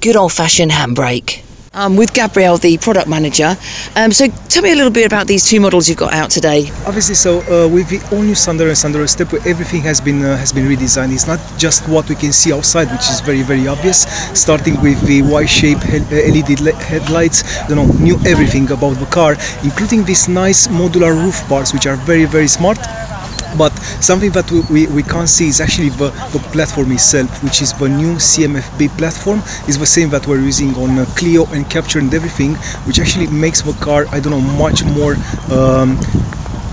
Good 0.00 0.16
old 0.16 0.32
fashioned 0.32 0.70
handbrake. 0.70 1.43
I'm 1.74 1.96
with 1.96 2.12
Gabrielle, 2.14 2.56
the 2.58 2.78
product 2.78 3.08
manager. 3.08 3.56
Um, 3.96 4.12
so 4.12 4.28
tell 4.48 4.62
me 4.62 4.72
a 4.72 4.76
little 4.76 4.92
bit 4.92 5.06
about 5.06 5.26
these 5.26 5.48
two 5.48 5.60
models 5.60 5.88
you've 5.88 5.98
got 5.98 6.12
out 6.12 6.30
today. 6.30 6.70
Obviously, 6.86 7.14
so 7.16 7.40
uh, 7.50 7.68
with 7.68 7.88
the 7.88 8.00
all 8.14 8.22
new 8.22 8.34
Sandero 8.34 8.68
and 8.72 8.78
Sandero 8.78 9.06
Stepway, 9.08 9.40
everything 9.46 9.82
has 9.82 10.00
been 10.00 10.22
uh, 10.22 10.36
has 10.36 10.52
been 10.52 10.66
redesigned. 10.66 11.12
It's 11.12 11.26
not 11.26 11.40
just 11.58 11.88
what 11.88 12.08
we 12.08 12.14
can 12.14 12.32
see 12.32 12.52
outside, 12.52 12.90
which 12.92 13.08
is 13.10 13.20
very 13.20 13.42
very 13.42 13.66
obvious. 13.66 14.02
Starting 14.38 14.80
with 14.82 15.00
the 15.06 15.22
Y-shaped 15.22 15.82
he- 15.82 16.06
LED 16.32 16.60
le- 16.60 16.76
headlights, 16.84 17.42
you 17.68 17.74
know, 17.74 17.86
knew 17.98 18.16
everything 18.24 18.70
about 18.70 18.94
the 18.98 19.06
car, 19.06 19.36
including 19.64 20.04
these 20.04 20.28
nice 20.28 20.68
modular 20.68 21.12
roof 21.12 21.42
bars, 21.48 21.72
which 21.72 21.86
are 21.86 21.96
very 21.96 22.24
very 22.24 22.48
smart. 22.48 22.78
But 23.56 23.72
something 24.00 24.30
that 24.32 24.50
we, 24.50 24.60
we, 24.70 24.86
we 24.88 25.02
can't 25.02 25.28
see 25.28 25.48
is 25.48 25.60
actually 25.60 25.90
the, 25.90 26.10
the 26.32 26.40
platform 26.52 26.92
itself, 26.92 27.42
which 27.42 27.62
is 27.62 27.72
the 27.74 27.88
new 27.88 28.18
CMFB 28.18 28.88
platform. 28.98 29.38
is 29.68 29.78
the 29.78 29.86
same 29.86 30.10
that 30.10 30.26
we're 30.26 30.40
using 30.40 30.74
on 30.76 30.98
uh, 30.98 31.04
Clio 31.16 31.44
and 31.52 31.64
Captur 31.66 32.00
and 32.00 32.12
everything, 32.14 32.54
which 32.86 32.98
actually 32.98 33.26
makes 33.28 33.62
the 33.62 33.72
car, 33.74 34.06
I 34.12 34.20
don't 34.20 34.32
know, 34.32 34.40
much 34.58 34.84
more 34.84 35.14
um, 35.50 35.96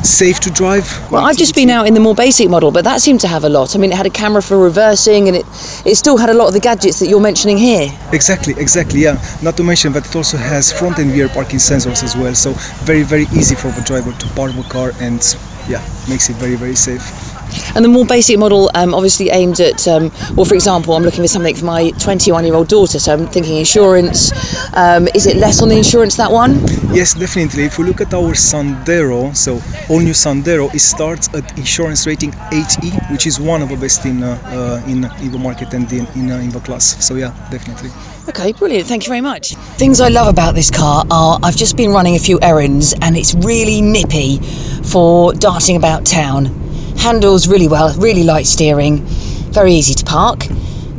safe 0.04 0.40
to 0.42 0.50
drive. 0.50 0.86
Well, 1.12 1.24
I've 1.24 1.38
just 1.38 1.56
been 1.56 1.70
out 1.70 1.88
in 1.88 1.94
the 1.94 2.00
more 2.00 2.16
basic 2.16 2.50
model, 2.50 2.72
but 2.72 2.84
that 2.86 3.02
seemed 3.02 3.22
to 3.22 3.28
have 3.28 3.44
a 3.44 3.50
lot. 3.50 3.76
I 3.76 3.80
mean, 3.80 3.92
it 3.92 3.96
had 3.96 4.06
a 4.06 4.10
camera 4.10 4.42
for 4.42 4.58
reversing, 4.58 5.28
and 5.28 5.38
it 5.38 5.46
it 5.86 5.96
still 5.96 6.18
had 6.18 6.30
a 6.30 6.34
lot 6.34 6.48
of 6.48 6.54
the 6.54 6.60
gadgets 6.60 7.00
that 7.00 7.08
you're 7.08 7.22
mentioning 7.22 7.58
here. 7.58 7.90
Exactly, 8.12 8.54
exactly, 8.58 9.02
yeah. 9.02 9.22
Not 9.42 9.58
to 9.58 9.64
mention 9.64 9.94
that 9.94 10.06
it 10.08 10.16
also 10.16 10.38
has 10.38 10.72
front 10.72 10.98
and 11.00 11.12
rear 11.12 11.30
parking 11.30 11.60
sensors 11.60 12.04
as 12.04 12.16
well, 12.16 12.34
so 12.34 12.54
very, 12.86 13.04
very 13.04 13.28
easy 13.34 13.56
for 13.56 13.72
the 13.72 13.82
driver 13.82 14.12
to 14.12 14.28
park 14.30 14.54
the 14.54 14.64
car 14.64 14.92
and 15.00 15.22
yeah, 15.66 15.84
makes 16.08 16.30
it 16.30 16.38
very, 16.38 16.56
very 16.56 16.76
safe. 16.76 17.14
And 17.76 17.84
the 17.84 17.90
more 17.90 18.06
basic 18.06 18.38
model, 18.38 18.70
um, 18.76 18.94
obviously 18.94 19.30
aimed 19.30 19.60
at, 19.60 19.88
um, 19.88 20.12
well, 20.36 20.46
for 20.46 20.56
example, 20.56 20.96
I'm 20.96 21.04
looking 21.04 21.24
for 21.24 21.28
something 21.28 21.56
for 21.56 21.66
my 21.66 21.92
21 21.92 22.46
year 22.46 22.56
old 22.56 22.68
daughter, 22.68 23.00
so 23.00 23.14
I'm 23.14 23.28
thinking 23.28 23.58
insurance. 23.58 24.32
Um, 24.76 25.08
is 25.14 25.28
it 25.28 25.38
less 25.38 25.62
on 25.62 25.70
the 25.70 25.78
insurance 25.78 26.18
that 26.18 26.32
one? 26.32 26.60
Yes, 26.94 27.14
definitely. 27.14 27.66
If 27.66 27.78
we 27.78 27.86
look 27.86 28.02
at 28.02 28.14
our 28.14 28.34
Sandero, 28.34 29.36
so 29.36 29.62
all 29.90 30.00
new 30.00 30.14
Sandero, 30.14 30.74
it 30.74 30.80
starts 30.80 31.30
at 31.34 31.58
insurance 31.58 32.06
rating 32.08 32.32
8E, 32.32 33.12
which 33.12 33.26
is 33.28 33.40
one 33.40 33.62
of 33.62 33.70
the 33.70 33.78
best 33.78 34.06
in 34.06 34.24
uh, 34.24 34.38
uh, 34.46 34.90
in, 34.90 35.06
in 35.24 35.32
the 35.32 35.40
market 35.40 35.74
and 35.74 35.92
in 35.92 36.06
in, 36.16 36.32
uh, 36.32 36.38
in 36.38 36.50
the 36.50 36.60
class. 36.60 37.04
So 37.06 37.16
yeah, 37.16 37.34
definitely. 37.50 37.92
Okay, 38.30 38.52
brilliant. 38.54 38.88
Thank 38.88 39.04
you 39.04 39.10
very 39.10 39.22
much. 39.22 39.56
Things 39.78 40.00
I 40.00 40.10
love 40.10 40.28
about 40.28 40.54
this 40.54 40.70
car 40.70 41.06
are 41.10 41.40
I've 41.42 41.56
just 41.56 41.76
been 41.76 41.92
running 41.92 42.16
a 42.16 42.20
few 42.20 42.40
errands 42.42 42.94
and 43.02 43.18
it's 43.18 43.34
really 43.34 43.82
nippy 43.82 44.38
for 44.84 45.34
darting 45.34 45.76
about 45.76 46.06
town. 46.06 46.61
Handles 46.98 47.48
really 47.48 47.68
well, 47.68 47.94
really 47.98 48.24
light 48.24 48.46
steering, 48.46 48.98
very 49.52 49.74
easy 49.74 49.94
to 49.96 50.06
park. 50.06 50.48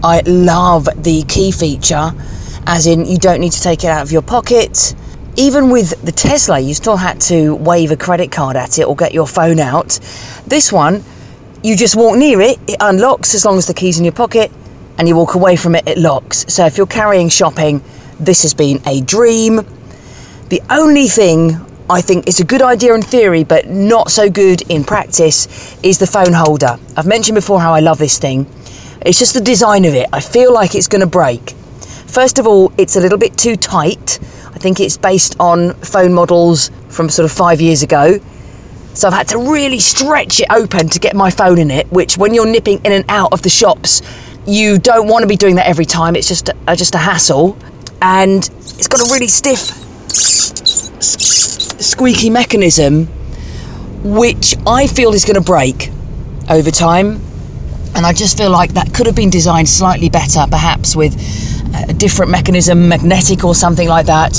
I 0.02 0.22
love 0.26 0.88
the 0.96 1.22
key 1.22 1.52
feature, 1.52 2.12
as 2.66 2.86
in 2.86 3.06
you 3.06 3.18
don't 3.18 3.40
need 3.40 3.52
to 3.52 3.60
take 3.62 3.84
it 3.84 3.88
out 3.88 4.02
of 4.02 4.12
your 4.12 4.22
pocket. 4.22 4.94
Even 5.36 5.70
with 5.70 6.02
the 6.02 6.12
Tesla, 6.12 6.58
you 6.58 6.74
still 6.74 6.96
had 6.96 7.20
to 7.22 7.54
wave 7.54 7.90
a 7.90 7.96
credit 7.96 8.30
card 8.30 8.56
at 8.56 8.78
it 8.78 8.86
or 8.86 8.96
get 8.96 9.14
your 9.14 9.26
phone 9.26 9.60
out. 9.60 9.98
This 10.46 10.72
one, 10.72 11.02
you 11.62 11.76
just 11.76 11.96
walk 11.96 12.16
near 12.16 12.40
it, 12.40 12.58
it 12.66 12.76
unlocks 12.80 13.34
as 13.34 13.44
long 13.44 13.56
as 13.58 13.66
the 13.66 13.74
key's 13.74 13.98
in 13.98 14.04
your 14.04 14.12
pocket, 14.12 14.50
and 14.98 15.08
you 15.08 15.16
walk 15.16 15.34
away 15.34 15.56
from 15.56 15.74
it, 15.74 15.86
it 15.86 15.98
locks. 15.98 16.44
So 16.48 16.66
if 16.66 16.76
you're 16.76 16.86
carrying 16.86 17.28
shopping, 17.28 17.82
this 18.20 18.42
has 18.42 18.54
been 18.54 18.82
a 18.86 19.00
dream. 19.00 19.60
The 20.48 20.62
only 20.68 21.06
thing 21.06 21.52
I 21.92 22.00
think 22.00 22.26
is 22.26 22.40
a 22.40 22.44
good 22.44 22.62
idea 22.62 22.94
in 22.94 23.02
theory, 23.02 23.44
but 23.44 23.68
not 23.68 24.10
so 24.10 24.30
good 24.30 24.62
in 24.70 24.82
practice, 24.82 25.76
is 25.82 25.98
the 25.98 26.06
phone 26.06 26.32
holder. 26.32 26.78
I've 26.96 27.06
mentioned 27.06 27.34
before 27.34 27.60
how 27.60 27.74
I 27.74 27.80
love 27.80 27.98
this 27.98 28.18
thing. 28.18 28.46
It's 29.04 29.18
just 29.18 29.34
the 29.34 29.42
design 29.42 29.84
of 29.84 29.94
it. 29.94 30.08
I 30.10 30.20
feel 30.20 30.54
like 30.54 30.74
it's 30.74 30.88
going 30.88 31.02
to 31.02 31.06
break. 31.06 31.50
First 31.50 32.38
of 32.38 32.46
all, 32.46 32.72
it's 32.78 32.96
a 32.96 33.00
little 33.00 33.18
bit 33.18 33.36
too 33.36 33.56
tight. 33.56 34.18
I 34.54 34.58
think 34.58 34.80
it's 34.80 34.96
based 34.96 35.36
on 35.38 35.74
phone 35.74 36.14
models 36.14 36.70
from 36.88 37.10
sort 37.10 37.24
of 37.24 37.32
five 37.36 37.60
years 37.60 37.82
ago. 37.82 38.18
So 38.94 39.08
I've 39.08 39.14
had 39.14 39.28
to 39.28 39.38
really 39.52 39.78
stretch 39.78 40.40
it 40.40 40.46
open 40.50 40.88
to 40.90 40.98
get 40.98 41.14
my 41.14 41.30
phone 41.30 41.58
in 41.58 41.70
it, 41.70 41.92
which 41.92 42.16
when 42.16 42.32
you're 42.32 42.46
nipping 42.46 42.80
in 42.84 42.92
and 42.92 43.04
out 43.08 43.32
of 43.32 43.42
the 43.42 43.50
shops, 43.50 44.02
you 44.46 44.78
don't 44.78 45.08
want 45.08 45.22
to 45.22 45.28
be 45.28 45.36
doing 45.36 45.56
that 45.56 45.66
every 45.66 45.86
time. 45.86 46.16
It's 46.16 46.28
just 46.28 46.48
a, 46.66 46.76
just 46.76 46.94
a 46.94 46.98
hassle. 46.98 47.58
And 48.00 48.38
it's 48.38 48.88
got 48.88 49.00
a 49.00 49.12
really 49.12 49.28
stiff, 49.28 49.70
squeaky 51.02 52.30
mechanism, 52.30 53.06
which 54.04 54.54
I 54.66 54.86
feel 54.86 55.12
is 55.14 55.24
going 55.24 55.34
to 55.34 55.40
break 55.42 55.90
over 56.48 56.70
time. 56.70 57.20
And 57.94 58.06
I 58.06 58.12
just 58.12 58.38
feel 58.38 58.50
like 58.50 58.74
that 58.74 58.94
could 58.94 59.06
have 59.06 59.14
been 59.14 59.30
designed 59.30 59.68
slightly 59.68 60.08
better, 60.08 60.46
perhaps 60.48 60.96
with 60.96 61.14
a 61.88 61.92
different 61.92 62.30
mechanism, 62.30 62.88
magnetic 62.88 63.44
or 63.44 63.54
something 63.54 63.86
like 63.86 64.06
that, 64.06 64.34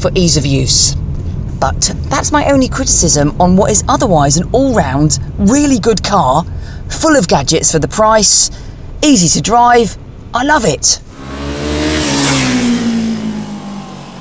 for 0.00 0.10
ease 0.14 0.36
of 0.36 0.46
use. 0.46 0.94
But 0.94 1.92
that's 2.08 2.32
my 2.32 2.50
only 2.50 2.68
criticism 2.68 3.40
on 3.40 3.56
what 3.56 3.70
is 3.70 3.84
otherwise 3.88 4.36
an 4.36 4.48
all 4.52 4.74
round, 4.74 5.18
really 5.38 5.78
good 5.78 6.02
car, 6.02 6.44
full 6.88 7.16
of 7.16 7.28
gadgets 7.28 7.72
for 7.72 7.78
the 7.78 7.88
price, 7.88 8.50
easy 9.02 9.28
to 9.38 9.42
drive. 9.42 9.96
I 10.32 10.44
love 10.44 10.64
it. 10.64 11.00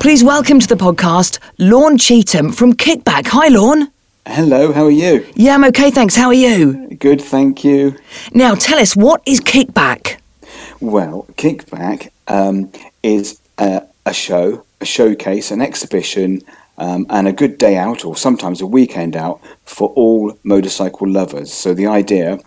Please 0.05 0.23
welcome 0.23 0.59
to 0.59 0.67
the 0.67 0.75
podcast 0.75 1.39
Lorne 1.57 1.97
Cheetham 1.97 2.53
from 2.53 2.73
Kickback. 2.73 3.25
Hi, 3.25 3.47
Lorne. 3.47 3.91
Hello, 4.27 4.71
how 4.71 4.85
are 4.85 4.91
you? 4.91 5.25
Yeah, 5.33 5.55
I'm 5.55 5.63
okay, 5.63 5.89
thanks. 5.89 6.15
How 6.15 6.27
are 6.27 6.33
you? 6.35 6.95
Good, 6.95 7.19
thank 7.19 7.63
you. 7.63 7.97
Now, 8.31 8.53
tell 8.53 8.77
us, 8.77 8.95
what 8.95 9.23
is 9.25 9.41
Kickback? 9.41 10.19
Well, 10.79 11.25
Kickback 11.37 12.11
um, 12.27 12.71
is 13.01 13.41
a, 13.57 13.81
a, 14.05 14.13
show, 14.13 14.63
a 14.79 14.85
showcase, 14.85 15.49
an 15.49 15.59
exhibition, 15.59 16.43
um, 16.77 17.07
and 17.09 17.27
a 17.27 17.33
good 17.33 17.57
day 17.57 17.75
out, 17.75 18.05
or 18.05 18.15
sometimes 18.15 18.61
a 18.61 18.67
weekend 18.67 19.15
out, 19.15 19.41
for 19.63 19.89
all 19.95 20.37
motorcycle 20.43 21.09
lovers. 21.09 21.51
So 21.51 21.73
the 21.73 21.87
idea 21.87 22.37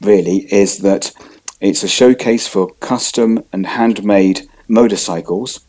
really 0.00 0.50
is 0.50 0.78
that 0.78 1.12
it's 1.60 1.82
a 1.82 1.88
showcase 1.88 2.48
for 2.48 2.72
custom 2.76 3.44
and 3.52 3.66
handmade 3.66 4.48
motorcycles 4.68 5.60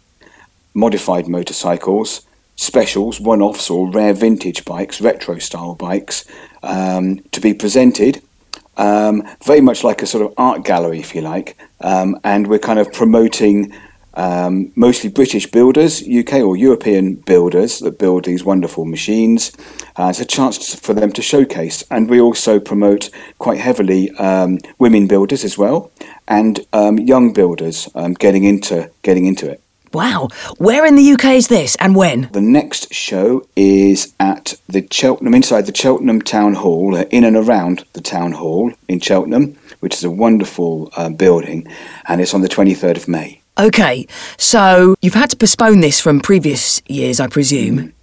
modified 0.75 1.27
motorcycles, 1.27 2.21
specials, 2.55 3.19
one 3.19 3.41
offs, 3.41 3.69
or 3.69 3.89
rare 3.89 4.13
vintage 4.13 4.63
bikes, 4.65 5.01
retro 5.01 5.39
style 5.39 5.73
bikes, 5.73 6.25
um, 6.61 7.19
to 7.31 7.41
be 7.41 7.53
presented. 7.53 8.21
Um, 8.77 9.23
very 9.43 9.61
much 9.61 9.83
like 9.85 10.01
a 10.01 10.05
sort 10.05 10.25
of 10.25 10.33
art 10.37 10.65
gallery, 10.65 10.99
if 10.99 11.15
you 11.15 11.21
like, 11.21 11.57
um, 11.81 12.19
and 12.23 12.47
we're 12.47 12.59
kind 12.59 12.77
of 12.77 12.91
promoting 12.91 13.73
um, 14.15 14.71
mostly 14.75 15.09
British 15.09 15.49
builders, 15.49 16.01
UK 16.01 16.35
or 16.35 16.57
European 16.57 17.15
builders 17.15 17.79
that 17.79 17.99
build 17.99 18.25
these 18.25 18.43
wonderful 18.43 18.85
machines. 18.85 19.51
Uh, 19.97 20.07
it's 20.09 20.19
a 20.19 20.25
chance 20.25 20.75
for 20.75 20.93
them 20.93 21.11
to 21.13 21.21
showcase, 21.21 21.83
and 21.89 22.09
we 22.09 22.19
also 22.19 22.59
promote 22.59 23.09
quite 23.39 23.59
heavily 23.59 24.11
um, 24.11 24.59
women 24.77 25.07
builders 25.07 25.45
as 25.45 25.57
well, 25.57 25.91
and 26.27 26.59
um, 26.73 26.99
young 26.99 27.31
builders 27.31 27.89
getting 28.19 28.43
into 28.43 28.89
getting 29.03 29.25
into 29.25 29.49
it. 29.49 29.61
Wow. 29.95 30.27
Where 30.57 30.85
in 30.85 30.97
the 30.97 31.13
UK 31.13 31.25
is 31.35 31.47
this 31.47 31.75
and 31.77 31.95
when? 31.95 32.27
The 32.33 32.41
next 32.41 32.93
show 32.93 33.47
is 33.55 34.13
at 34.19 34.55
the 34.67 34.85
Cheltenham, 34.91 35.33
inside 35.33 35.67
the 35.67 35.75
Cheltenham 35.75 36.21
Town 36.21 36.53
Hall, 36.53 36.95
uh, 36.95 37.05
in 37.11 37.23
and 37.23 37.37
around 37.37 37.85
the 37.93 38.01
Town 38.01 38.33
Hall 38.33 38.73
in 38.89 38.99
Cheltenham, 38.99 39.57
which 39.79 39.95
is 39.95 40.03
a 40.03 40.11
wonderful 40.11 40.89
uh, 40.97 41.07
building, 41.07 41.65
and 42.09 42.19
it's 42.19 42.33
on 42.33 42.41
the 42.41 42.49
23rd 42.49 42.97
of 42.97 43.07
May. 43.07 43.39
Okay, 43.57 44.05
so 44.37 44.95
you've 45.01 45.13
had 45.13 45.29
to 45.29 45.37
postpone 45.37 45.79
this 45.79 46.01
from 46.01 46.19
previous 46.19 46.81
years, 46.87 47.21
I 47.21 47.27
presume. 47.27 47.93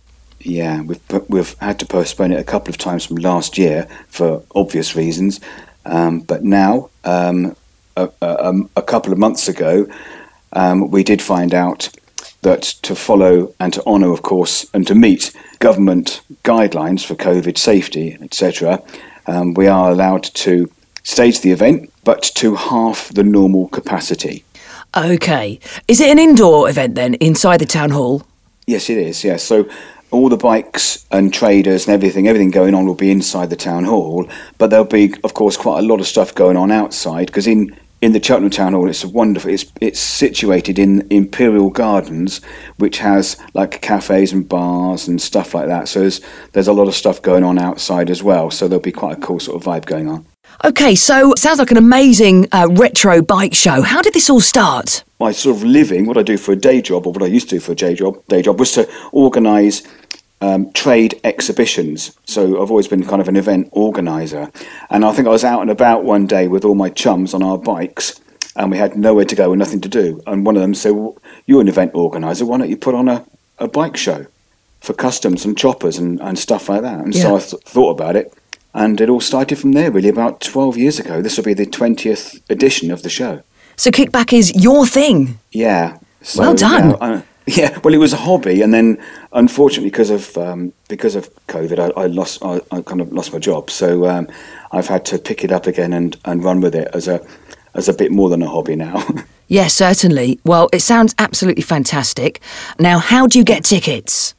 Yeah, 0.41 0.81
we've 0.81 1.01
we've 1.29 1.55
had 1.59 1.79
to 1.81 1.87
postpone 1.87 2.33
it 2.33 2.41
a 2.41 2.45
couple 2.45 2.71
of 2.71 2.79
times 2.79 3.05
from 3.05 3.17
last 3.17 3.59
year 3.59 3.87
for 4.09 4.43
obvious 4.55 4.97
reasons, 4.97 5.41
um, 5.85 6.21
but 6.21 6.43
now 6.43 6.89
um, 7.05 7.55
a, 7.97 8.09
a, 8.23 8.55
a, 8.77 8.83
couple 8.83 9.13
of 9.13 9.19
months 9.19 9.47
ago, 9.47 9.87
um, 10.53 10.91
we 10.91 11.03
did 11.03 11.23
find 11.23 11.55
out 11.55 11.89
that 12.43 12.63
to 12.63 12.95
follow 12.95 13.55
and 13.61 13.73
to 13.73 13.85
honour, 13.85 14.13
of 14.13 14.23
course, 14.23 14.67
and 14.75 14.87
to 14.87 14.95
meet 14.95 15.33
government 15.61 16.23
guidelines 16.43 17.05
for 17.05 17.15
COVID 17.15 17.57
safety, 17.57 18.19
etc., 18.21 18.83
um, 19.27 19.55
we 19.55 19.69
are 19.69 19.91
allowed 19.91 20.25
to 20.25 20.71
stage 21.05 21.41
the 21.41 21.53
event, 21.53 21.93
but 22.05 22.23
to 22.23 22.57
half 22.57 23.09
the 23.11 23.23
normal 23.23 23.69
capacity. 23.69 24.45
Okay. 24.97 25.59
Is 25.89 26.01
it 26.01 26.11
an 26.11 26.19
indoor 26.19 26.69
event 26.69 26.97
then, 26.97 27.15
inside 27.15 27.59
the 27.59 27.67
town 27.67 27.91
hall? 27.91 28.27
Yes, 28.67 28.91
it 28.91 28.99
is. 28.99 29.25
Yes. 29.25 29.43
So 29.43 29.69
all 30.11 30.29
the 30.29 30.37
bikes 30.37 31.07
and 31.11 31.33
traders 31.33 31.87
and 31.87 31.95
everything, 31.95 32.29
everything 32.29 32.51
going 32.51 32.75
on 32.75 32.87
will 32.87 32.95
be 32.95 33.11
inside 33.11 33.51
the 33.51 33.57
town 33.57 33.85
hall, 33.85 34.29
but 34.59 34.69
there'll 34.69 34.85
be, 34.85 35.15
of 35.25 35.35
course, 35.35 35.57
quite 35.57 35.79
a 35.79 35.87
lot 35.87 36.01
of 36.01 36.07
stuff 36.07 36.35
going 36.35 36.57
on 36.57 36.71
outside 36.71 37.27
because 37.27 37.47
in 37.47 37.75
in 38.03 38.13
the 38.13 38.23
Cheltenham 38.23 38.51
Town 38.51 38.73
Hall. 38.75 38.91
It's 38.91 39.05
wonderful. 39.05 39.51
It's 39.51 39.65
it's 39.81 40.01
situated 40.01 40.79
in 40.79 41.07
Imperial 41.09 41.71
Gardens, 41.71 42.43
which 42.77 42.99
has 42.99 43.39
like 43.55 43.81
cafes 43.81 44.33
and 44.33 44.47
bars 44.47 45.09
and 45.09 45.23
stuff 45.23 45.55
like 45.55 45.69
that. 45.69 45.89
So 45.89 46.01
there's 46.01 46.21
there's 46.53 46.69
a 46.69 46.73
lot 46.75 46.89
of 46.89 46.95
stuff 46.95 47.23
going 47.23 47.45
on 47.45 47.59
outside 47.59 48.11
as 48.11 48.23
well. 48.23 48.51
So 48.51 48.69
there'll 48.69 48.83
be 48.83 48.93
quite 48.93 49.17
a 49.17 49.21
cool 49.21 49.41
sort 49.41 49.57
of 49.57 49.67
vibe 49.67 49.87
going 49.87 50.09
on. 50.09 50.27
Okay, 50.65 50.95
so 50.95 51.33
sounds 51.39 51.59
like 51.59 51.71
an 51.71 51.77
amazing 51.77 52.47
uh, 52.53 52.69
retro 52.73 53.23
bike 53.23 53.55
show. 53.55 53.83
How 53.83 54.03
did 54.03 54.13
this 54.13 54.29
all 54.29 54.41
start? 54.41 55.03
My 55.19 55.33
sort 55.33 55.57
of 55.57 55.65
living, 55.65 56.05
what 56.05 56.19
I 56.19 56.23
do 56.23 56.37
for 56.37 56.53
a 56.53 56.57
day 56.57 56.83
job, 56.83 57.07
or 57.07 57.13
what 57.13 57.23
I 57.23 57.27
used 57.27 57.49
to 57.51 57.57
do 57.57 57.61
for 57.61 57.73
a 57.73 57.75
day 57.75 57.95
job, 57.95 58.25
day 58.27 58.43
job 58.43 58.59
was 58.61 58.73
to 58.73 58.89
organise 59.13 59.83
um, 60.43 60.73
trade 60.73 61.19
exhibitions. 61.23 62.19
So 62.25 62.61
I've 62.61 62.71
always 62.71 62.89
been 62.89 63.07
kind 63.07 63.23
of 63.23 63.29
an 63.29 63.37
event 63.37 63.69
organizer. 63.71 64.51
And 64.91 65.05
I 65.05 65.13
think 65.13 65.29
I 65.29 65.31
was 65.31 65.45
out 65.45 65.63
and 65.63 65.71
about 65.71 66.05
one 66.05 66.27
day 66.27 66.49
with 66.49 66.65
all 66.65 66.75
my 66.75 66.91
chums 66.91 67.33
on 67.33 67.43
our 67.43 67.57
bikes 67.57 68.21
and 68.57 68.71
we 68.71 68.77
had 68.77 68.97
nowhere 68.97 69.25
to 69.25 69.37
go 69.37 69.53
and 69.53 69.59
nothing 69.61 69.81
to 69.81 69.89
do. 69.89 70.21
And 70.27 70.45
one 70.45 70.57
of 70.57 70.63
them 70.63 70.75
said, 70.75 70.93
well, 70.93 71.17
You're 71.47 71.61
an 71.61 71.69
event 71.69 71.93
organizer, 71.95 72.45
why 72.45 72.59
don't 72.59 72.69
you 72.69 72.77
put 72.77 72.95
on 72.95 73.09
a, 73.09 73.25
a 73.59 73.69
bike 73.69 73.97
show 73.97 74.27
for 74.81 74.95
customs 74.95 75.45
and 75.45 75.57
choppers 75.57 75.97
and, 75.97 76.21
and 76.21 76.37
stuff 76.37 76.69
like 76.69 76.83
that? 76.83 76.99
And 76.99 77.15
yeah. 77.15 77.23
so 77.23 77.37
I 77.37 77.39
th- 77.39 77.63
thought 77.63 77.91
about 77.91 78.17
it. 78.17 78.35
And 78.75 79.01
it 79.01 79.09
all 79.09 79.21
started 79.21 79.59
from 79.59 79.73
there, 79.73 79.93
really, 79.93 80.09
about 80.09 80.41
12 80.41 80.77
years 80.77 80.99
ago. 80.99 81.23
This 81.23 81.37
will 81.37 81.45
be 81.45 81.55
the 81.55 81.67
20th 81.67 82.41
edition 82.51 82.91
of 82.91 83.03
the 83.03 83.11
show. 83.11 83.43
So 83.77 83.91
Kickback 83.91 84.33
is 84.33 84.53
your 84.55 84.87
thing? 84.87 85.39
Yeah. 85.53 85.99
So, 86.23 86.41
well 86.41 86.55
done. 86.55 86.91
You 86.91 86.97
know, 86.97 87.23
Yeah, 87.47 87.77
well, 87.83 87.93
it 87.93 87.99
was 87.99 88.13
a 88.13 88.19
hobby, 88.19 88.63
and 88.63 88.73
then 88.73 89.03
unfortunately, 89.33 89.91
because 89.91 90.11
of 90.11 90.39
um, 90.39 90.73
because 90.89 91.17
of 91.17 91.29
COVID, 91.49 91.79
I, 91.79 92.03
I 92.03 92.07
lost 92.07 92.41
I, 92.45 92.61
I, 92.71 92.83
kind 92.83 93.01
of 93.01 93.13
lost 93.13 93.33
my 93.33 93.41
job. 93.41 93.69
So 93.69 94.07
um, 94.07 94.29
I've 94.71 94.87
had 94.87 95.05
to 95.07 95.19
pick 95.19 95.43
it 95.43 95.51
up 95.51 95.67
again 95.67 95.93
and, 95.93 96.17
and 96.25 96.45
run 96.45 96.61
with 96.61 96.77
it 96.77 96.89
as 96.95 97.09
a 97.09 97.21
as 97.75 97.89
a 97.89 97.95
bit 97.95 98.13
more 98.13 98.29
than 98.29 98.43
a 98.43 98.49
hobby 98.49 98.77
now. 98.77 99.05
yes, 99.49 99.75
certainly. 99.75 100.39
Well, 100.45 100.69
it 100.73 100.81
sounds 100.81 101.17
absolutely 101.19 101.63
fantastic. 101.63 102.41
Now, 102.79 102.99
how 102.99 103.27
do 103.27 103.41
you 103.41 103.45
get 103.45 103.65
tickets? 103.65 104.35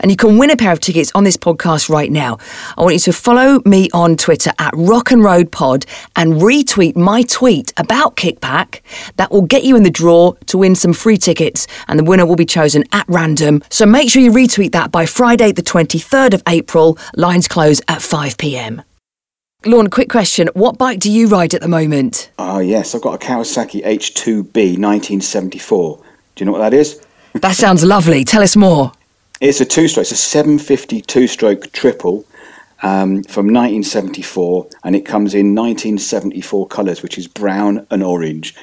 And 0.00 0.10
you 0.10 0.16
can 0.16 0.36
win 0.36 0.50
a 0.50 0.56
pair 0.56 0.72
of 0.72 0.80
tickets 0.80 1.12
on 1.14 1.22
this 1.22 1.36
podcast 1.36 1.88
right 1.88 2.10
now. 2.10 2.38
I 2.76 2.82
want 2.82 2.94
you 2.94 3.00
to 3.00 3.12
follow 3.12 3.60
me 3.64 3.88
on 3.94 4.16
Twitter 4.16 4.50
at 4.58 4.74
Rock 4.76 5.12
and 5.12 5.22
Road 5.22 5.52
Pod 5.52 5.86
and 6.16 6.32
retweet 6.34 6.96
my 6.96 7.22
tweet 7.22 7.72
about 7.76 8.16
Kickback. 8.16 8.80
That 9.16 9.30
will 9.30 9.42
get 9.42 9.62
you 9.62 9.76
in 9.76 9.84
the 9.84 9.90
draw 9.90 10.32
to 10.46 10.58
win 10.58 10.74
some 10.74 10.92
free 10.92 11.16
tickets, 11.16 11.68
and 11.86 12.00
the 12.00 12.04
winner 12.04 12.26
will 12.26 12.34
be 12.34 12.44
chosen 12.44 12.82
at 12.90 13.06
random. 13.08 13.62
So 13.70 13.86
make 13.86 14.10
sure 14.10 14.20
you 14.20 14.32
retweet 14.32 14.72
that 14.72 14.90
by 14.90 15.06
Friday, 15.06 15.52
the 15.52 15.62
23rd 15.62 16.34
of 16.34 16.42
April. 16.48 16.98
Lines 17.14 17.46
close 17.46 17.80
at 17.86 18.02
5 18.02 18.38
pm. 18.38 18.82
Lorne, 19.66 19.90
quick 19.90 20.08
question. 20.08 20.48
What 20.54 20.78
bike 20.78 20.98
do 20.98 21.10
you 21.10 21.28
ride 21.28 21.54
at 21.54 21.60
the 21.60 21.68
moment? 21.68 22.30
Ah, 22.38 22.58
yes, 22.58 22.94
I've 22.94 23.02
got 23.02 23.22
a 23.22 23.24
Kawasaki 23.24 23.84
H2B 23.84 24.78
1974. 24.78 25.96
Do 25.98 26.04
you 26.36 26.46
know 26.46 26.52
what 26.52 26.58
that 26.58 26.74
is? 26.74 27.00
that 27.34 27.54
sounds 27.54 27.84
lovely. 27.84 28.24
Tell 28.24 28.42
us 28.42 28.56
more. 28.56 28.92
It's 29.40 29.60
a 29.60 29.64
two 29.64 29.88
stroke, 29.88 30.02
it's 30.02 30.12
a 30.12 30.16
750 30.16 31.00
two 31.02 31.26
stroke 31.26 31.70
triple 31.72 32.24
um, 32.82 33.22
from 33.24 33.46
1974, 33.46 34.68
and 34.84 34.96
it 34.96 35.06
comes 35.06 35.34
in 35.34 35.54
1974 35.54 36.66
colours, 36.68 37.02
which 37.02 37.18
is 37.18 37.28
brown 37.28 37.86
and 37.90 38.02
orange. 38.02 38.54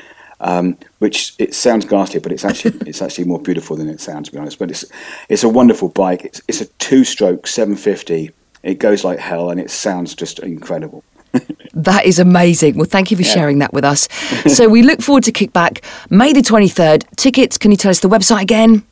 Um, 0.42 0.78
which 1.00 1.34
it 1.38 1.54
sounds 1.54 1.84
ghastly, 1.86 2.22
but 2.22 2.32
it's 2.32 2.46
actually 2.46 2.78
it's 2.88 3.02
actually 3.02 3.26
more 3.26 3.42
beautiful 3.42 3.76
than 3.76 3.90
it 3.90 4.00
sounds, 4.00 4.30
to 4.30 4.34
be 4.34 4.40
honest. 4.40 4.58
But 4.58 4.72
it's 4.72 4.86
it's 5.28 5.44
a 5.44 5.50
wonderful 5.50 5.90
bike. 5.90 6.24
It's, 6.24 6.42
it's 6.48 6.62
a 6.62 6.66
two-stroke 6.66 7.46
750 7.46 8.32
it 8.64 8.80
goes 8.80 9.04
like 9.04 9.20
hell 9.20 9.50
and 9.50 9.60
it 9.60 9.72
sounds 9.72 10.16
just 10.16 10.40
incredible. 10.40 11.04
that 11.74 12.06
is 12.06 12.20
amazing. 12.20 12.76
Well, 12.76 12.86
thank 12.86 13.12
you 13.12 13.18
for 13.18 13.24
yeah. 13.24 13.34
sharing 13.34 13.60
that 13.60 13.74
with 13.74 13.84
us. 13.84 14.08
so 14.54 14.68
we 14.68 14.82
look 14.82 15.02
forward 15.02 15.24
to 15.26 15.32
Kickback 15.32 15.84
May 16.10 16.34
the 16.34 16.42
23rd. 16.42 17.06
Tickets, 17.16 17.58
can 17.58 17.72
you 17.72 17.78
tell 17.78 17.92
us 17.92 18.00
the 18.00 18.10
website 18.10 18.42
again? 18.42 18.84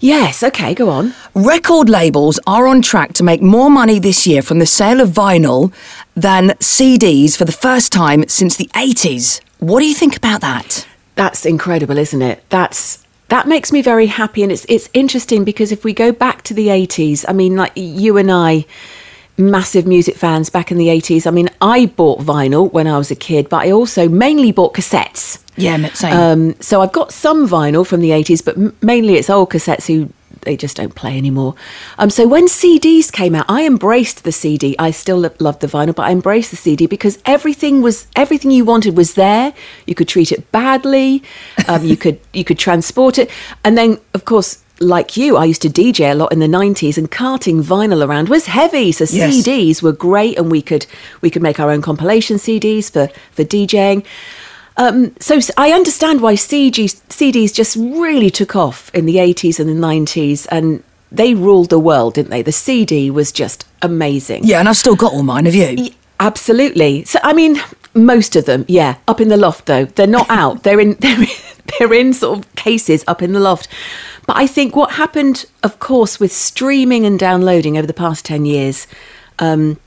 Yes, 0.00 0.42
okay, 0.42 0.74
go 0.74 0.90
on. 0.90 1.14
Record 1.36 1.88
labels 1.88 2.40
are 2.44 2.66
on 2.66 2.82
track 2.82 3.12
to 3.12 3.22
make 3.22 3.40
more 3.40 3.70
money 3.70 4.00
this 4.00 4.26
year 4.26 4.42
from 4.42 4.58
the 4.58 4.66
sale 4.66 5.00
of 5.00 5.10
vinyl 5.10 5.72
than 6.16 6.48
CDs 6.58 7.38
for 7.38 7.44
the 7.44 7.52
first 7.52 7.92
time 7.92 8.26
since 8.26 8.56
the 8.56 8.66
80s. 8.74 9.42
What 9.60 9.78
do 9.78 9.86
you 9.86 9.94
think 9.94 10.16
about 10.16 10.40
that? 10.40 10.88
That's 11.14 11.46
incredible, 11.46 11.96
isn't 11.98 12.20
it? 12.20 12.42
That's 12.50 13.05
that 13.28 13.48
makes 13.48 13.72
me 13.72 13.82
very 13.82 14.06
happy 14.06 14.42
and 14.42 14.52
it's 14.52 14.64
it's 14.68 14.88
interesting 14.94 15.44
because 15.44 15.72
if 15.72 15.84
we 15.84 15.92
go 15.92 16.12
back 16.12 16.42
to 16.42 16.54
the 16.54 16.68
80s, 16.68 17.24
I 17.28 17.32
mean 17.32 17.56
like 17.56 17.72
you 17.74 18.16
and 18.16 18.30
I 18.30 18.66
massive 19.38 19.86
music 19.86 20.16
fans 20.16 20.50
back 20.50 20.70
in 20.70 20.78
the 20.78 20.88
80s. 20.88 21.26
I 21.26 21.30
mean, 21.30 21.48
I 21.60 21.86
bought 21.86 22.20
vinyl 22.20 22.72
when 22.72 22.86
I 22.86 22.98
was 22.98 23.10
a 23.10 23.16
kid, 23.16 23.48
but 23.48 23.66
I 23.66 23.70
also 23.70 24.08
mainly 24.08 24.52
bought 24.52 24.74
cassettes. 24.74 25.42
Yeah, 25.56 25.88
same. 25.94 26.12
Um, 26.16 26.54
so 26.60 26.80
I've 26.82 26.92
got 26.92 27.12
some 27.12 27.48
vinyl 27.48 27.86
from 27.86 28.00
the 28.00 28.10
80s, 28.10 28.44
but 28.44 28.56
m- 28.56 28.76
mainly 28.82 29.14
it's 29.14 29.30
old 29.30 29.50
cassettes 29.50 29.86
who 29.86 30.10
they 30.42 30.56
just 30.56 30.76
don't 30.76 30.94
play 30.94 31.16
anymore. 31.16 31.54
Um, 31.98 32.08
so 32.10 32.28
when 32.28 32.46
CDs 32.46 33.10
came 33.10 33.34
out, 33.34 33.46
I 33.48 33.66
embraced 33.66 34.22
the 34.22 34.30
CD. 34.32 34.76
I 34.78 34.90
still 34.92 35.18
lo- 35.18 35.30
loved 35.40 35.60
the 35.60 35.66
vinyl, 35.66 35.94
but 35.94 36.02
I 36.04 36.12
embraced 36.12 36.50
the 36.50 36.56
CD 36.56 36.86
because 36.86 37.18
everything 37.24 37.82
was 37.82 38.06
everything 38.14 38.50
you 38.52 38.64
wanted 38.64 38.96
was 38.96 39.14
there. 39.14 39.54
You 39.86 39.94
could 39.96 40.06
treat 40.08 40.30
it 40.30 40.52
badly, 40.52 41.22
um, 41.66 41.84
you 41.84 41.96
could 42.04 42.20
you 42.32 42.44
could 42.44 42.58
transport 42.58 43.18
it, 43.18 43.30
and 43.64 43.76
then 43.76 43.98
of 44.14 44.24
course. 44.24 44.62
Like 44.78 45.16
you, 45.16 45.38
I 45.38 45.46
used 45.46 45.62
to 45.62 45.70
DJ 45.70 46.12
a 46.12 46.14
lot 46.14 46.32
in 46.34 46.38
the 46.38 46.46
'90s, 46.46 46.98
and 46.98 47.10
carting 47.10 47.62
vinyl 47.62 48.06
around 48.06 48.28
was 48.28 48.44
heavy. 48.44 48.92
So 48.92 49.04
Yes. 49.04 49.32
CDs 49.34 49.80
were 49.82 49.90
great, 49.92 50.36
and 50.38 50.50
we 50.50 50.60
could 50.60 50.84
we 51.22 51.30
could 51.30 51.40
make 51.40 51.58
our 51.58 51.70
own 51.70 51.80
compilation 51.80 52.36
CDs 52.36 52.90
for 52.92 53.08
for 53.32 53.42
DJing. 53.42 54.04
Um, 54.78 55.14
so 55.20 55.38
I 55.56 55.72
understand 55.72 56.20
why 56.20 56.34
CDs 56.34 57.54
just 57.54 57.76
really 57.76 58.30
took 58.30 58.54
off 58.54 58.90
in 58.94 59.06
the 59.06 59.16
80s 59.16 59.58
and 59.58 59.68
the 59.70 59.74
90s, 59.86 60.46
and 60.50 60.82
they 61.10 61.34
ruled 61.34 61.70
the 61.70 61.78
world, 61.78 62.14
didn't 62.14 62.30
they? 62.30 62.42
The 62.42 62.52
CD 62.52 63.10
was 63.10 63.32
just 63.32 63.66
amazing. 63.82 64.44
yeah, 64.44 64.60
and 64.60 64.68
I've 64.68 64.76
still 64.76 64.96
got 64.96 65.12
all 65.12 65.22
mine. 65.22 65.46
Have 65.46 65.54
you? 65.54 65.74
Y- 65.78 65.90
Absolutely. 66.18 67.04
So 67.04 67.18
I 67.22 67.32
mean, 67.34 67.60
most 67.94 68.36
of 68.36 68.46
them, 68.46 68.64
yeah, 68.68 68.96
up 69.06 69.20
in 69.20 69.28
the 69.28 69.36
loft 69.36 69.66
though. 69.66 69.84
They're 69.84 70.06
not 70.06 70.28
out. 70.42 70.62
They're 70.62 70.80
in 70.80 70.94
they're 71.00 71.22
in, 71.22 71.28
they're 71.78 71.92
in 71.94 72.12
sort 72.14 72.38
of 72.38 72.54
cases 72.56 73.04
up 73.06 73.20
in 73.22 73.32
the 73.34 73.40
loft. 73.40 73.68
But 74.26 74.36
I 74.38 74.46
think 74.46 74.74
what 74.74 74.92
happened, 74.92 75.44
of 75.62 75.78
course, 75.78 76.18
with 76.18 76.32
streaming 76.32 77.04
and 77.06 77.18
downloading 77.18 77.76
over 77.78 77.86
the 77.86 77.92
past 77.94 78.24
ten 78.24 78.44
years, 78.46 78.86
um, 79.38 79.78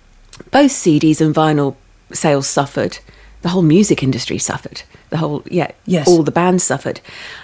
both 0.51 0.71
CDs 0.71 1.19
and 1.19 1.33
vinyl 1.35 1.75
sales 2.13 2.47
suffered. 2.47 2.99
The 3.41 3.49
whole 3.49 3.61
music 3.61 4.03
industry 4.03 4.37
suffered. 4.37 4.83
The 5.09 5.17
whole 5.17 5.43
yeah, 5.49 5.71
Yes. 5.85 6.07
all 6.07 6.23
the 6.23 6.31
bands 6.31 6.63
suffered. 6.63 6.99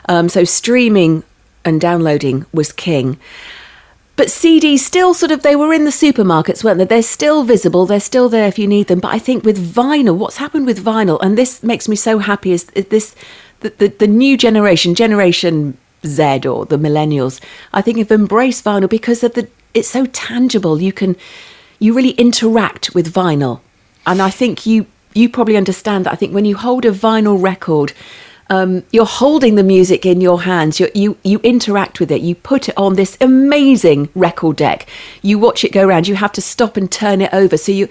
Um, 0.09 0.29
so 0.29 0.43
streaming 0.43 1.23
and 1.63 1.79
downloading 1.79 2.45
was 2.53 2.71
king. 2.71 3.17
But 4.17 4.27
CDs 4.27 4.79
still 4.79 5.13
sort 5.13 5.31
of 5.31 5.41
they 5.41 5.55
were 5.55 5.73
in 5.73 5.83
the 5.83 5.91
supermarkets, 5.91 6.63
weren't 6.63 6.77
they? 6.77 6.85
They're 6.85 7.01
still 7.03 7.43
visible, 7.43 7.85
they're 7.85 7.99
still 7.99 8.29
there 8.29 8.47
if 8.47 8.57
you 8.57 8.67
need 8.67 8.87
them. 8.87 8.99
But 8.99 9.11
I 9.13 9.19
think 9.19 9.43
with 9.43 9.73
vinyl, 9.75 10.15
what's 10.15 10.37
happened 10.37 10.65
with 10.65 10.83
vinyl, 10.83 11.19
and 11.21 11.37
this 11.37 11.63
makes 11.63 11.89
me 11.89 11.95
so 11.97 12.19
happy, 12.19 12.51
is, 12.51 12.69
is 12.75 12.85
this 12.85 13.15
the, 13.59 13.71
the, 13.71 13.87
the 13.89 14.07
new 14.07 14.37
generation, 14.37 14.95
Generation 14.95 15.77
Z 16.05 16.47
or 16.47 16.65
the 16.65 16.77
millennials, 16.77 17.41
I 17.73 17.81
think 17.81 17.97
have 17.97 18.11
embraced 18.11 18.63
vinyl 18.63 18.89
because 18.89 19.23
of 19.23 19.33
the 19.33 19.47
it's 19.73 19.89
so 19.89 20.05
tangible. 20.05 20.81
You 20.81 20.93
can 20.93 21.17
you 21.79 21.93
really 21.93 22.11
interact 22.11 22.95
with 22.95 23.13
vinyl. 23.13 23.59
And 24.05 24.21
I 24.21 24.29
think 24.29 24.65
you 24.65 24.85
you 25.15 25.29
probably 25.29 25.57
understand 25.57 26.05
that. 26.05 26.13
I 26.13 26.15
think 26.15 26.33
when 26.33 26.45
you 26.45 26.57
hold 26.57 26.85
a 26.85 26.91
vinyl 26.91 27.41
record, 27.41 27.93
um, 28.49 28.83
you're 28.91 29.05
holding 29.05 29.55
the 29.55 29.63
music 29.63 30.05
in 30.05 30.21
your 30.21 30.43
hands. 30.43 30.79
You, 30.79 30.89
you 30.93 31.17
you 31.23 31.39
interact 31.39 31.99
with 31.99 32.11
it. 32.11 32.21
You 32.21 32.35
put 32.35 32.69
it 32.69 32.77
on 32.77 32.93
this 32.95 33.17
amazing 33.19 34.09
record 34.13 34.57
deck. 34.57 34.87
You 35.23 35.39
watch 35.39 35.63
it 35.63 35.71
go 35.71 35.87
around. 35.87 36.07
You 36.07 36.15
have 36.15 36.33
to 36.33 36.41
stop 36.41 36.77
and 36.77 36.91
turn 36.91 37.21
it 37.21 37.33
over. 37.33 37.57
So 37.57 37.71
you, 37.71 37.87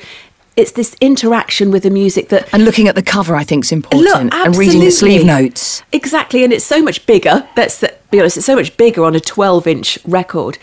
it's 0.57 0.73
this 0.73 0.95
interaction 1.01 1.71
with 1.71 1.83
the 1.83 1.91
music 1.91 2.29
that 2.29 2.49
And 2.53 2.65
looking 2.65 2.89
at 2.89 2.95
the 2.95 3.03
cover, 3.03 3.35
I 3.35 3.45
think, 3.45 3.65
is 3.65 3.73
important. 3.73 4.05
Look, 4.05 4.35
and 4.35 4.57
reading 4.57 4.81
the 4.81 4.91
sleeve 4.91 5.25
notes. 5.25 5.83
Exactly, 5.93 6.45
and 6.45 6.53
it's 6.53 6.65
so 6.65 6.83
much 6.83 7.05
bigger. 7.07 7.49
Let's 7.57 7.85
be 8.11 8.21
honest, 8.21 8.37
it's 8.37 8.47
so 8.47 8.57
much 8.57 8.77
bigger 8.77 9.05
on 9.05 9.15
a 9.15 9.21
12 9.21 9.67
inch 9.67 9.99
record. 10.05 10.59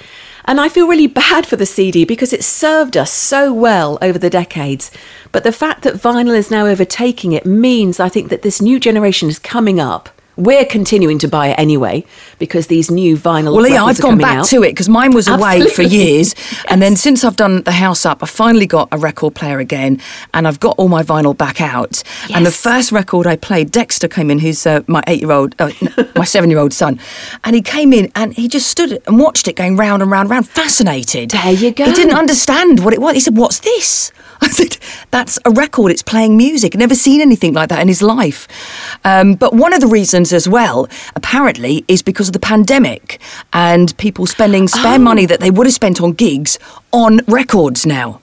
And 0.46 0.60
I 0.60 0.70
feel 0.70 0.88
really 0.88 1.08
bad 1.08 1.46
for 1.46 1.56
the 1.56 1.66
CD 1.66 2.04
because 2.04 2.34
it 2.34 2.44
served 2.44 2.98
us 2.98 3.12
so 3.12 3.54
well 3.54 4.00
over 4.02 4.18
the 4.18 4.30
decades. 4.30 4.92
But 5.32 5.44
the 5.44 5.52
fact 5.52 5.84
that 5.84 5.96
vinyl 5.96 6.36
is 6.36 6.50
now 6.50 6.66
overtaking 6.66 7.32
it 7.32 7.46
means 7.46 8.00
I 8.00 8.10
think 8.10 8.30
that 8.30 8.42
this 8.42 8.62
new 8.62 8.80
generation 8.80 9.30
is 9.30 9.38
coming 9.38 9.80
up. 9.80 10.10
We're 10.38 10.66
continuing 10.66 11.20
to 11.20 11.28
buy 11.28 11.48
it 11.48 11.60
anyway 11.60 12.04
because 12.40 12.68
these 12.68 12.90
new 12.90 13.18
vinyl. 13.18 13.56
Well, 13.56 13.68
yeah, 13.68 13.84
I've 13.84 14.02
gone 14.02 14.18
back 14.18 14.38
out. 14.38 14.46
to 14.46 14.64
it 14.64 14.70
because 14.72 14.90
mine 14.90 15.14
was 15.14 15.28
away 15.28 15.60
for 15.62 15.82
Absolutely. 15.82 15.98
years. 15.98 16.36
And 16.72 16.82
then 16.82 16.96
since 16.96 17.26
I've 17.26 17.36
done 17.36 17.64
the 17.64 17.74
house 17.74 18.06
up, 18.06 18.24
I 18.24 18.28
finally 18.28 18.66
got 18.66 18.88
a 18.94 18.98
record 18.98 19.36
player 19.36 19.60
again 19.60 20.00
and 20.34 20.48
I've 20.48 20.60
got 20.60 20.76
all 20.78 20.88
my 20.88 21.04
vinyl 21.04 21.36
back 21.36 21.60
out. 21.60 22.02
And 22.34 22.46
the 22.46 22.52
first 22.52 22.94
record 22.94 23.28
I 23.28 23.36
played, 23.36 23.72
Dexter 23.72 24.08
came 24.08 24.32
in, 24.32 24.40
who's 24.40 24.66
uh, 24.66 24.82
my 24.88 25.04
eight 25.08 25.20
year 25.20 25.32
old, 25.32 25.54
uh, 25.60 25.72
my 26.16 26.24
seven 26.24 26.50
year 26.50 26.60
old 26.60 26.72
son. 26.72 27.00
And 27.44 27.56
he 27.56 27.62
came 27.62 27.92
in 27.92 28.10
and 28.16 28.34
he 28.34 28.48
just 28.48 28.70
stood 28.70 29.02
and 29.06 29.20
watched 29.20 29.50
it 29.50 29.56
going 29.58 29.76
round 29.76 30.02
and 30.02 30.10
round 30.10 30.28
and 30.28 30.32
round, 30.32 30.48
fascinated. 30.48 31.32
There 31.32 31.52
you 31.52 31.72
go. 31.72 31.86
He 31.86 31.94
didn't 31.94 32.16
understand 32.16 32.86
what 32.86 32.94
it 32.94 33.02
was. 33.02 33.16
He 33.16 33.20
said, 33.20 33.36
What's 33.36 33.60
this? 33.60 34.12
I 34.44 34.50
said, 34.50 34.78
That's 35.12 35.38
a 35.46 35.52
record. 35.52 35.92
It's 35.92 36.02
playing 36.02 36.36
music. 36.36 36.76
Never 36.76 36.96
seen 36.96 37.22
anything 37.22 37.54
like 37.54 37.70
that 37.70 37.82
in 37.82 37.88
his 37.88 38.02
life. 38.02 38.48
Um, 39.06 39.36
but 39.36 39.54
one 39.54 39.74
of 39.74 39.82
the 39.82 39.88
reasons 39.88 40.34
as 40.34 40.50
well, 40.50 40.88
apparently, 41.16 41.86
is 41.88 42.02
because 42.02 42.30
of 42.30 42.34
the 42.34 42.40
pandemic 42.40 43.20
and 43.54 43.96
people 43.98 44.26
spending 44.26 44.68
spare 44.68 45.00
money 45.00 45.26
that 45.26 45.40
they 45.40 45.52
would 45.52 45.68
have 45.68 45.74
spent 45.74 46.02
on 46.02 46.14
gigs 46.14 46.58
on 46.92 47.20
records 47.28 47.86
now. 47.86 48.22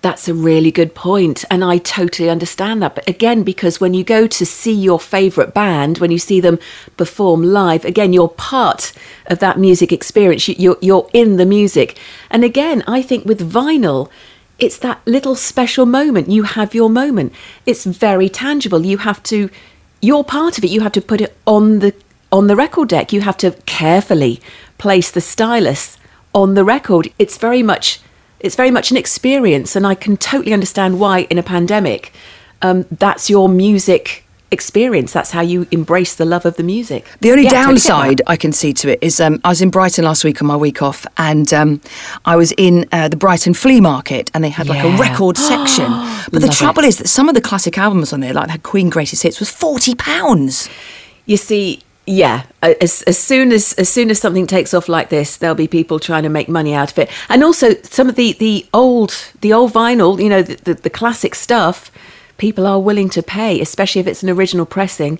That's 0.00 0.28
a 0.28 0.34
really 0.34 0.70
good 0.70 0.94
point, 0.94 1.44
and 1.50 1.64
I 1.64 1.78
totally 1.78 2.30
understand 2.30 2.80
that. 2.82 2.94
But 2.94 3.08
again, 3.08 3.42
because 3.42 3.80
when 3.80 3.94
you 3.94 4.04
go 4.04 4.28
to 4.28 4.46
see 4.46 4.72
your 4.72 5.00
favourite 5.00 5.52
band, 5.52 5.98
when 5.98 6.12
you 6.12 6.18
see 6.18 6.40
them 6.40 6.60
perform 6.96 7.42
live, 7.42 7.84
again, 7.84 8.12
you're 8.12 8.28
part 8.28 8.92
of 9.26 9.40
that 9.40 9.58
music 9.58 9.90
experience. 9.90 10.48
You're, 10.48 10.78
you're 10.80 11.10
in 11.12 11.36
the 11.36 11.44
music. 11.44 11.98
And 12.30 12.44
again, 12.44 12.84
I 12.86 13.02
think 13.02 13.24
with 13.24 13.52
vinyl, 13.52 14.08
it's 14.58 14.78
that 14.78 15.00
little 15.06 15.34
special 15.34 15.86
moment. 15.86 16.28
You 16.28 16.42
have 16.42 16.74
your 16.74 16.90
moment. 16.90 17.32
It's 17.66 17.84
very 17.84 18.28
tangible. 18.28 18.84
You 18.84 18.98
have 18.98 19.22
to, 19.24 19.50
you're 20.02 20.24
part 20.24 20.58
of 20.58 20.64
it. 20.64 20.70
You 20.70 20.80
have 20.80 20.92
to 20.92 21.00
put 21.00 21.20
it 21.20 21.36
on 21.46 21.78
the 21.78 21.94
on 22.30 22.46
the 22.46 22.56
record 22.56 22.88
deck. 22.90 23.12
You 23.12 23.22
have 23.22 23.38
to 23.38 23.52
carefully 23.64 24.40
place 24.76 25.10
the 25.10 25.20
stylus 25.20 25.96
on 26.34 26.54
the 26.54 26.64
record. 26.64 27.08
It's 27.18 27.38
very 27.38 27.62
much 27.62 28.00
it's 28.40 28.54
very 28.54 28.70
much 28.70 28.90
an 28.90 28.96
experience, 28.96 29.74
and 29.74 29.86
I 29.86 29.94
can 29.94 30.16
totally 30.16 30.52
understand 30.52 31.00
why 31.00 31.20
in 31.22 31.38
a 31.38 31.42
pandemic, 31.42 32.12
um, 32.62 32.86
that's 32.90 33.28
your 33.28 33.48
music 33.48 34.24
experience. 34.50 35.12
That's 35.12 35.30
how 35.30 35.40
you 35.40 35.66
embrace 35.70 36.14
the 36.14 36.24
love 36.24 36.46
of 36.46 36.56
the 36.56 36.62
music. 36.62 37.06
The 37.20 37.30
only 37.30 37.44
Yeah, 37.44 37.50
downside 37.50 38.22
I 38.26 38.36
can 38.36 38.52
see 38.52 38.72
to 38.74 38.92
it 38.92 38.98
is 39.02 39.20
um, 39.20 39.40
I 39.44 39.48
was 39.50 39.60
in 39.60 39.70
Brighton 39.70 40.04
last 40.04 40.24
week 40.24 40.40
on 40.40 40.48
my 40.48 40.56
week 40.56 40.82
off, 40.82 41.06
and 41.16 41.52
um, 41.52 41.80
I 42.24 42.36
was 42.36 42.52
in 42.52 42.86
uh, 42.92 43.08
the 43.08 43.16
Brighton 43.16 43.54
flea 43.54 43.80
market, 43.80 44.30
and 44.34 44.42
they 44.42 44.48
had 44.48 44.68
like 44.68 44.84
a 44.84 44.96
record 44.96 45.36
section. 45.52 45.90
But 46.32 46.42
the 46.42 46.48
trouble 46.48 46.84
it. 46.84 46.88
is 46.88 46.98
that 46.98 47.08
some 47.08 47.28
of 47.28 47.34
the 47.34 47.40
classic 47.40 47.78
albums 47.78 48.12
on 48.12 48.20
there, 48.20 48.32
like 48.32 48.48
that 48.48 48.62
Queen 48.62 48.90
Greatest 48.90 49.22
Hits, 49.22 49.38
was 49.40 49.50
forty 49.50 49.94
pounds. 49.94 50.68
You 51.26 51.36
see, 51.36 51.82
yeah, 52.08 52.44
as, 52.62 53.02
as 53.02 53.18
soon 53.18 53.52
as 53.52 53.74
as 53.74 53.88
soon 53.90 54.10
as 54.10 54.18
something 54.18 54.46
takes 54.46 54.72
off 54.72 54.88
like 54.88 55.10
this, 55.10 55.36
there'll 55.36 55.54
be 55.54 55.68
people 55.68 55.98
trying 55.98 56.22
to 56.22 56.30
make 56.30 56.48
money 56.48 56.72
out 56.72 56.90
of 56.90 56.98
it. 56.98 57.10
And 57.28 57.44
also 57.44 57.74
some 57.82 58.08
of 58.08 58.14
the 58.14 58.32
the 58.32 58.66
old 58.72 59.14
the 59.42 59.52
old 59.52 59.74
vinyl, 59.74 60.20
you 60.20 60.30
know, 60.30 60.40
the, 60.40 60.54
the, 60.56 60.74
the 60.74 60.90
classic 60.90 61.34
stuff, 61.34 61.90
people 62.38 62.66
are 62.66 62.80
willing 62.80 63.08
to 63.10 63.22
pay, 63.22 63.60
especially 63.60 64.00
if 64.00 64.06
it's 64.06 64.22
an 64.22 64.30
original 64.30 64.64
pressing. 64.66 65.18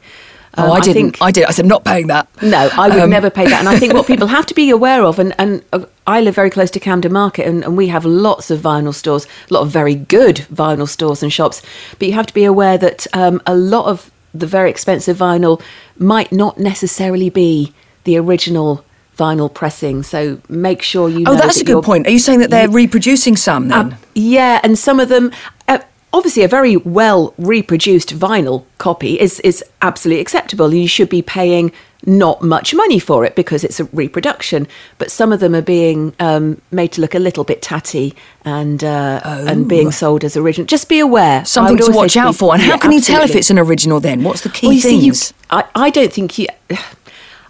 Oh, 0.57 0.65
Um, 0.65 0.73
I 0.73 0.81
didn't. 0.81 0.95
think- 0.95 1.19
I 1.21 1.31
did. 1.31 1.45
I 1.45 1.51
said 1.51 1.65
I'm 1.67 1.69
not 1.69 1.85
paying 1.85 2.07
that. 2.07 2.27
No, 2.43 2.71
I 2.79 2.89
would 2.89 2.99
Um, 2.99 3.11
never 3.11 3.29
pay 3.31 3.45
that. 3.47 3.61
And 3.61 3.69
I 3.69 3.79
think 3.79 3.93
what 3.93 4.07
people 4.13 4.29
have 4.29 4.47
to 4.47 4.55
be 4.55 4.71
aware 4.71 5.05
of, 5.05 5.19
and, 5.19 5.35
and 5.39 5.63
uh, 5.75 5.81
I 6.07 6.21
live 6.23 6.35
very 6.35 6.49
close 6.51 6.71
to 6.71 6.81
Camden 6.81 7.13
Market, 7.13 7.47
and, 7.47 7.63
and 7.65 7.77
we 7.77 7.89
have 7.89 8.05
lots 8.07 8.51
of 8.51 8.61
vinyl 8.61 8.95
stores, 8.95 9.27
a 9.51 9.55
lot 9.55 9.61
of 9.63 9.69
very 9.71 9.95
good 9.95 10.47
vinyl 10.53 10.89
stores 10.89 11.23
and 11.23 11.31
shops. 11.33 11.61
But 11.99 12.09
you 12.09 12.15
have 12.15 12.27
to 12.27 12.35
be 12.35 12.45
aware 12.45 12.79
that 12.79 13.07
um, 13.13 13.43
a 13.47 13.55
lot 13.55 13.87
of 13.87 14.11
the 14.33 14.47
very 14.47 14.71
expensive 14.71 15.19
vinyl 15.19 15.61
might 15.99 16.33
not 16.33 16.59
necessarily 16.59 17.29
be 17.31 17.73
the 18.05 18.17
original 18.17 18.85
vinyl 19.19 19.53
pressing. 19.53 20.03
So 20.03 20.39
make 20.49 20.81
sure 20.83 21.09
you. 21.11 21.25
Oh, 21.27 21.35
that's 21.35 21.57
that 21.57 21.63
a 21.63 21.65
good 21.75 21.85
point. 21.85 22.07
Are 22.07 22.11
you 22.11 22.19
saying 22.21 22.39
that 22.41 22.51
they're 22.51 22.71
reproducing 22.71 23.37
some 23.37 23.69
then? 23.69 23.79
um, 23.79 23.95
yeah, 24.15 24.61
and 24.63 24.79
some 24.79 24.99
of 24.99 25.09
them, 25.11 25.31
uh, 25.69 25.79
obviously, 26.19 26.43
a 26.43 26.49
very 26.49 26.77
well 26.77 27.33
reproduced 27.39 28.15
vinyl 28.15 28.65
copy 28.79 29.19
is 29.19 29.41
is 29.41 29.65
absolutely 29.81 30.21
acceptable. 30.21 30.75
You 30.75 30.89
should 30.89 31.09
be 31.09 31.23
paying 31.23 31.73
not 32.07 32.43
much 32.43 32.75
money 32.75 32.99
for 33.01 33.25
it 33.25 33.35
because 33.35 33.65
it's 33.65 33.81
a 33.81 33.85
reproduction, 33.87 34.69
but 34.99 35.11
some 35.11 35.33
of 35.33 35.41
them 35.41 35.53
are 35.55 35.63
being 35.63 36.15
um, 36.21 36.61
made 36.71 36.93
to 36.93 37.01
look 37.01 37.15
a 37.15 37.19
little 37.19 37.43
bit 37.45 37.61
tatty 37.61 38.15
and 38.45 38.85
uh, 38.85 39.21
and 39.25 39.69
being 39.69 39.91
sold 39.91 40.23
as 40.25 40.37
original. 40.37 40.67
Just 40.67 40.89
be 40.89 41.01
aware. 41.01 41.41
Oh. 41.41 41.45
Something 41.45 41.77
to 41.79 41.93
watch 41.93 42.17
out 42.17 42.33
be- 42.33 42.39
for. 42.39 42.53
And 42.55 42.63
how 42.63 42.73
Yeah, 42.75 42.79
can 42.79 42.93
you 42.93 43.01
tell 43.01 43.23
if 43.23 43.35
it's 43.35 43.51
an 43.51 43.59
original 43.59 43.99
then? 44.01 44.23
What's 44.23 44.43
the 44.43 44.49
key 44.51 44.67
Well, 44.69 44.75
you 44.75 44.81
see, 44.81 44.95
you- 44.97 45.13
things? 45.13 45.33
I, 45.51 45.65
I 45.75 45.91
don't 45.91 46.13
think 46.13 46.39
you. 46.39 46.47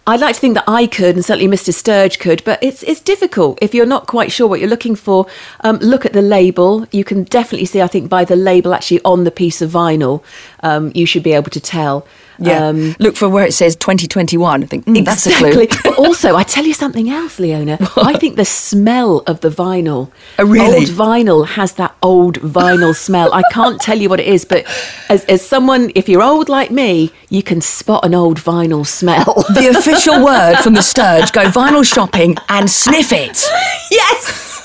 I'd 0.08 0.20
like 0.20 0.36
to 0.36 0.40
think 0.40 0.54
that 0.54 0.64
I 0.66 0.86
could, 0.86 1.16
and 1.16 1.22
certainly 1.22 1.54
Mr. 1.54 1.70
Sturge 1.70 2.18
could, 2.18 2.42
but 2.42 2.58
it's 2.62 2.82
it's 2.84 2.98
difficult 2.98 3.58
if 3.60 3.74
you're 3.74 3.84
not 3.84 4.06
quite 4.06 4.32
sure 4.32 4.46
what 4.46 4.58
you're 4.58 4.66
looking 4.70 4.94
for. 4.94 5.26
Um, 5.60 5.76
look 5.80 6.06
at 6.06 6.14
the 6.14 6.22
label. 6.22 6.86
You 6.90 7.04
can 7.04 7.24
definitely 7.24 7.66
see, 7.66 7.82
I 7.82 7.88
think, 7.88 8.08
by 8.08 8.24
the 8.24 8.34
label 8.34 8.72
actually 8.72 9.02
on 9.04 9.24
the 9.24 9.30
piece 9.30 9.60
of 9.60 9.70
vinyl, 9.70 10.22
um, 10.60 10.92
you 10.94 11.04
should 11.04 11.22
be 11.22 11.34
able 11.34 11.50
to 11.50 11.60
tell. 11.60 12.06
Yeah. 12.38 12.66
Um, 12.66 12.94
Look 12.98 13.16
for 13.16 13.28
where 13.28 13.44
it 13.44 13.52
says 13.52 13.76
2021. 13.76 14.62
I 14.62 14.66
think 14.66 14.86
mm, 14.86 15.04
that's 15.04 15.26
a 15.26 15.32
clue. 15.32 15.66
But 15.82 15.98
also, 15.98 16.36
I 16.36 16.42
tell 16.42 16.64
you 16.64 16.74
something 16.74 17.10
else, 17.10 17.38
Leona. 17.38 17.78
I 17.96 18.18
think 18.18 18.36
the 18.36 18.44
smell 18.44 19.18
of 19.26 19.40
the 19.40 19.50
vinyl. 19.50 20.10
Oh, 20.38 20.44
really? 20.46 20.76
Old 20.76 20.88
vinyl 20.88 21.46
has 21.46 21.74
that 21.74 21.94
old 22.02 22.40
vinyl 22.40 22.94
smell. 23.06 23.32
I 23.32 23.42
can't 23.52 23.80
tell 23.80 23.98
you 23.98 24.08
what 24.08 24.20
it 24.20 24.26
is, 24.26 24.44
but 24.44 24.64
as, 25.08 25.24
as 25.24 25.46
someone, 25.46 25.90
if 25.94 26.08
you're 26.08 26.22
old 26.22 26.48
like 26.48 26.70
me, 26.70 27.10
you 27.28 27.42
can 27.42 27.60
spot 27.60 28.04
an 28.04 28.14
old 28.14 28.38
vinyl 28.38 28.86
smell. 28.86 29.44
the 29.54 29.74
official 29.76 30.24
word 30.24 30.56
from 30.58 30.74
the 30.74 30.82
Sturge 30.82 31.32
go 31.32 31.44
vinyl 31.50 31.84
shopping 31.84 32.36
and 32.48 32.70
sniff 32.70 33.12
it. 33.12 33.42
yes. 33.90 34.57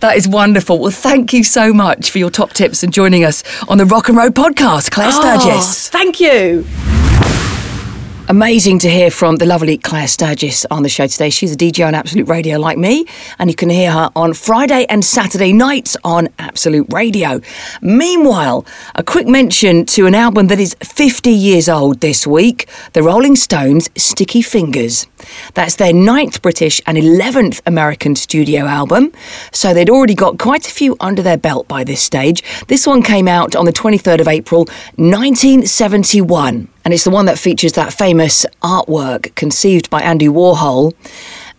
That 0.00 0.14
is 0.16 0.26
wonderful. 0.26 0.78
Well, 0.78 0.90
thank 0.90 1.32
you 1.32 1.44
so 1.44 1.72
much 1.72 2.10
for 2.10 2.18
your 2.18 2.30
top 2.30 2.52
tips 2.52 2.82
and 2.82 2.92
joining 2.92 3.24
us 3.24 3.42
on 3.68 3.78
the 3.78 3.86
Rock 3.86 4.08
and 4.08 4.16
Road 4.16 4.34
podcast, 4.34 4.90
Claire 4.90 5.10
Oh, 5.12 5.38
Sturgess. 5.38 5.88
thank 5.90 6.18
you. 6.20 6.64
Amazing 8.32 8.78
to 8.78 8.88
hear 8.88 9.10
from 9.10 9.36
the 9.36 9.44
lovely 9.44 9.76
Claire 9.76 10.08
Sturgess 10.08 10.64
on 10.70 10.82
the 10.82 10.88
show 10.88 11.06
today. 11.06 11.28
She's 11.28 11.52
a 11.52 11.54
DJ 11.54 11.86
on 11.86 11.94
Absolute 11.94 12.26
Radio 12.30 12.58
like 12.58 12.78
me, 12.78 13.04
and 13.38 13.50
you 13.50 13.54
can 13.54 13.68
hear 13.68 13.92
her 13.92 14.08
on 14.16 14.32
Friday 14.32 14.86
and 14.88 15.04
Saturday 15.04 15.52
nights 15.52 15.98
on 16.02 16.30
Absolute 16.38 16.90
Radio. 16.90 17.42
Meanwhile, 17.82 18.64
a 18.94 19.02
quick 19.02 19.28
mention 19.28 19.84
to 19.84 20.06
an 20.06 20.14
album 20.14 20.46
that 20.46 20.58
is 20.58 20.74
50 20.82 21.28
years 21.28 21.68
old 21.68 22.00
this 22.00 22.26
week 22.26 22.70
the 22.94 23.02
Rolling 23.02 23.36
Stones' 23.36 23.90
Sticky 23.98 24.40
Fingers. 24.40 25.06
That's 25.52 25.76
their 25.76 25.92
ninth 25.92 26.40
British 26.40 26.80
and 26.86 26.96
11th 26.96 27.60
American 27.66 28.16
studio 28.16 28.64
album, 28.64 29.12
so 29.52 29.74
they'd 29.74 29.90
already 29.90 30.14
got 30.14 30.38
quite 30.38 30.66
a 30.66 30.70
few 30.70 30.96
under 31.00 31.20
their 31.20 31.36
belt 31.36 31.68
by 31.68 31.84
this 31.84 32.00
stage. 32.00 32.42
This 32.68 32.86
one 32.86 33.02
came 33.02 33.28
out 33.28 33.54
on 33.54 33.66
the 33.66 33.74
23rd 33.74 34.22
of 34.22 34.28
April, 34.28 34.60
1971. 34.96 36.68
And 36.84 36.92
it's 36.92 37.04
the 37.04 37.10
one 37.10 37.26
that 37.26 37.38
features 37.38 37.72
that 37.72 37.92
famous 37.92 38.44
artwork 38.62 39.34
conceived 39.34 39.88
by 39.90 40.02
Andy 40.02 40.28
Warhol. 40.28 40.94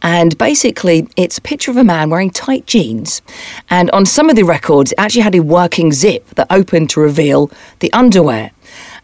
And 0.01 0.37
basically, 0.37 1.07
it's 1.15 1.37
a 1.37 1.41
picture 1.41 1.71
of 1.71 1.77
a 1.77 1.83
man 1.83 2.09
wearing 2.09 2.29
tight 2.29 2.65
jeans. 2.65 3.21
And 3.69 3.89
on 3.91 4.05
some 4.05 4.29
of 4.29 4.35
the 4.35 4.43
records, 4.43 4.91
it 4.91 4.99
actually 4.99 5.21
had 5.21 5.35
a 5.35 5.39
working 5.39 5.93
zip 5.93 6.27
that 6.31 6.47
opened 6.49 6.89
to 6.91 6.99
reveal 6.99 7.49
the 7.79 7.91
underwear. 7.93 8.51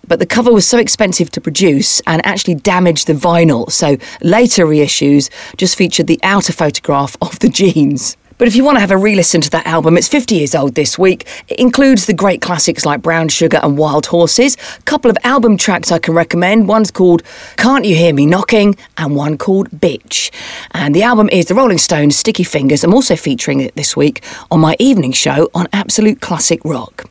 But 0.08 0.19
the 0.19 0.25
cover 0.25 0.51
was 0.51 0.67
so 0.67 0.77
expensive 0.77 1.29
to 1.32 1.41
produce 1.41 2.01
and 2.01 2.25
actually 2.25 2.55
damaged 2.55 3.08
the 3.08 3.13
vinyl. 3.13 3.71
So 3.71 3.97
later 4.21 4.65
reissues 4.65 5.29
just 5.55 5.77
featured 5.77 6.08
the 6.08 6.19
outer 6.23 6.51
photograph 6.51 7.15
of 7.21 7.39
the 7.39 7.49
jeans. 7.60 8.17
But 8.39 8.47
if 8.47 8.56
you 8.56 8.63
want 8.63 8.78
to 8.78 8.80
have 8.80 8.89
a 8.89 8.97
re 8.97 9.15
listen 9.15 9.41
to 9.41 9.49
that 9.49 9.67
album, 9.67 9.97
it's 9.97 10.08
50 10.08 10.36
years 10.36 10.56
old 10.56 10.73
this 10.73 10.97
week. 10.97 11.28
It 11.49 11.60
includes 11.60 12.06
the 12.06 12.13
great 12.13 12.41
classics 12.41 12.86
like 12.86 13.02
Brown 13.02 13.28
Sugar 13.28 13.60
and 13.62 13.78
Wild 13.78 14.06
Horses. 14.06 14.56
A 14.80 14.82
couple 14.84 15.12
of 15.12 15.17
album 15.25 15.58
tracks 15.58 15.91
I 15.91 15.99
can 15.99 16.13
recommend. 16.13 16.69
One's 16.69 16.89
called 16.89 17.21
Can't 17.58 17.84
You 17.84 17.95
Hear 17.95 18.13
Me 18.13 18.25
Knocking, 18.25 18.78
and 18.97 19.13
one 19.13 19.38
called 19.38 19.69
Bitch. 19.71 20.32
And 20.71 20.95
the 20.95 21.04
album 21.04 21.28
is 21.34 21.47
The 21.47 21.56
Rolling 21.56 21.80
Stones' 21.80 22.15
Sticky 22.15 22.45
Fingers. 22.45 22.86
I'm 22.86 22.93
also 22.93 23.17
featuring 23.17 23.60
it 23.60 23.75
this 23.75 23.97
week 23.97 24.23
on 24.49 24.62
my 24.62 24.78
evening 24.80 25.12
show 25.12 25.49
on 25.54 25.67
Absolute 25.73 26.21
Classic 26.21 26.62
Rock. 26.63 27.09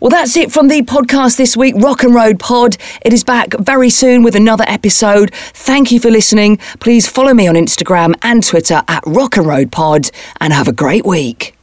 Well, 0.00 0.10
that's 0.10 0.36
it 0.36 0.52
from 0.52 0.68
the 0.68 0.82
podcast 0.82 1.36
this 1.36 1.56
week, 1.56 1.74
Rock 1.76 2.04
and 2.04 2.14
Road 2.14 2.38
Pod. 2.38 2.76
It 3.02 3.12
is 3.12 3.24
back 3.24 3.54
very 3.58 3.90
soon 3.90 4.22
with 4.22 4.36
another 4.36 4.64
episode. 4.68 5.34
Thank 5.34 5.90
you 5.90 5.98
for 5.98 6.10
listening. 6.10 6.58
Please 6.78 7.08
follow 7.08 7.34
me 7.34 7.48
on 7.48 7.56
Instagram 7.56 8.14
and 8.22 8.44
Twitter 8.44 8.82
at 8.86 9.02
Rock 9.06 9.36
and 9.36 9.46
Road 9.46 9.72
Pod 9.72 10.10
and 10.40 10.52
have 10.52 10.68
a 10.68 10.72
great 10.72 11.04
week. 11.04 11.57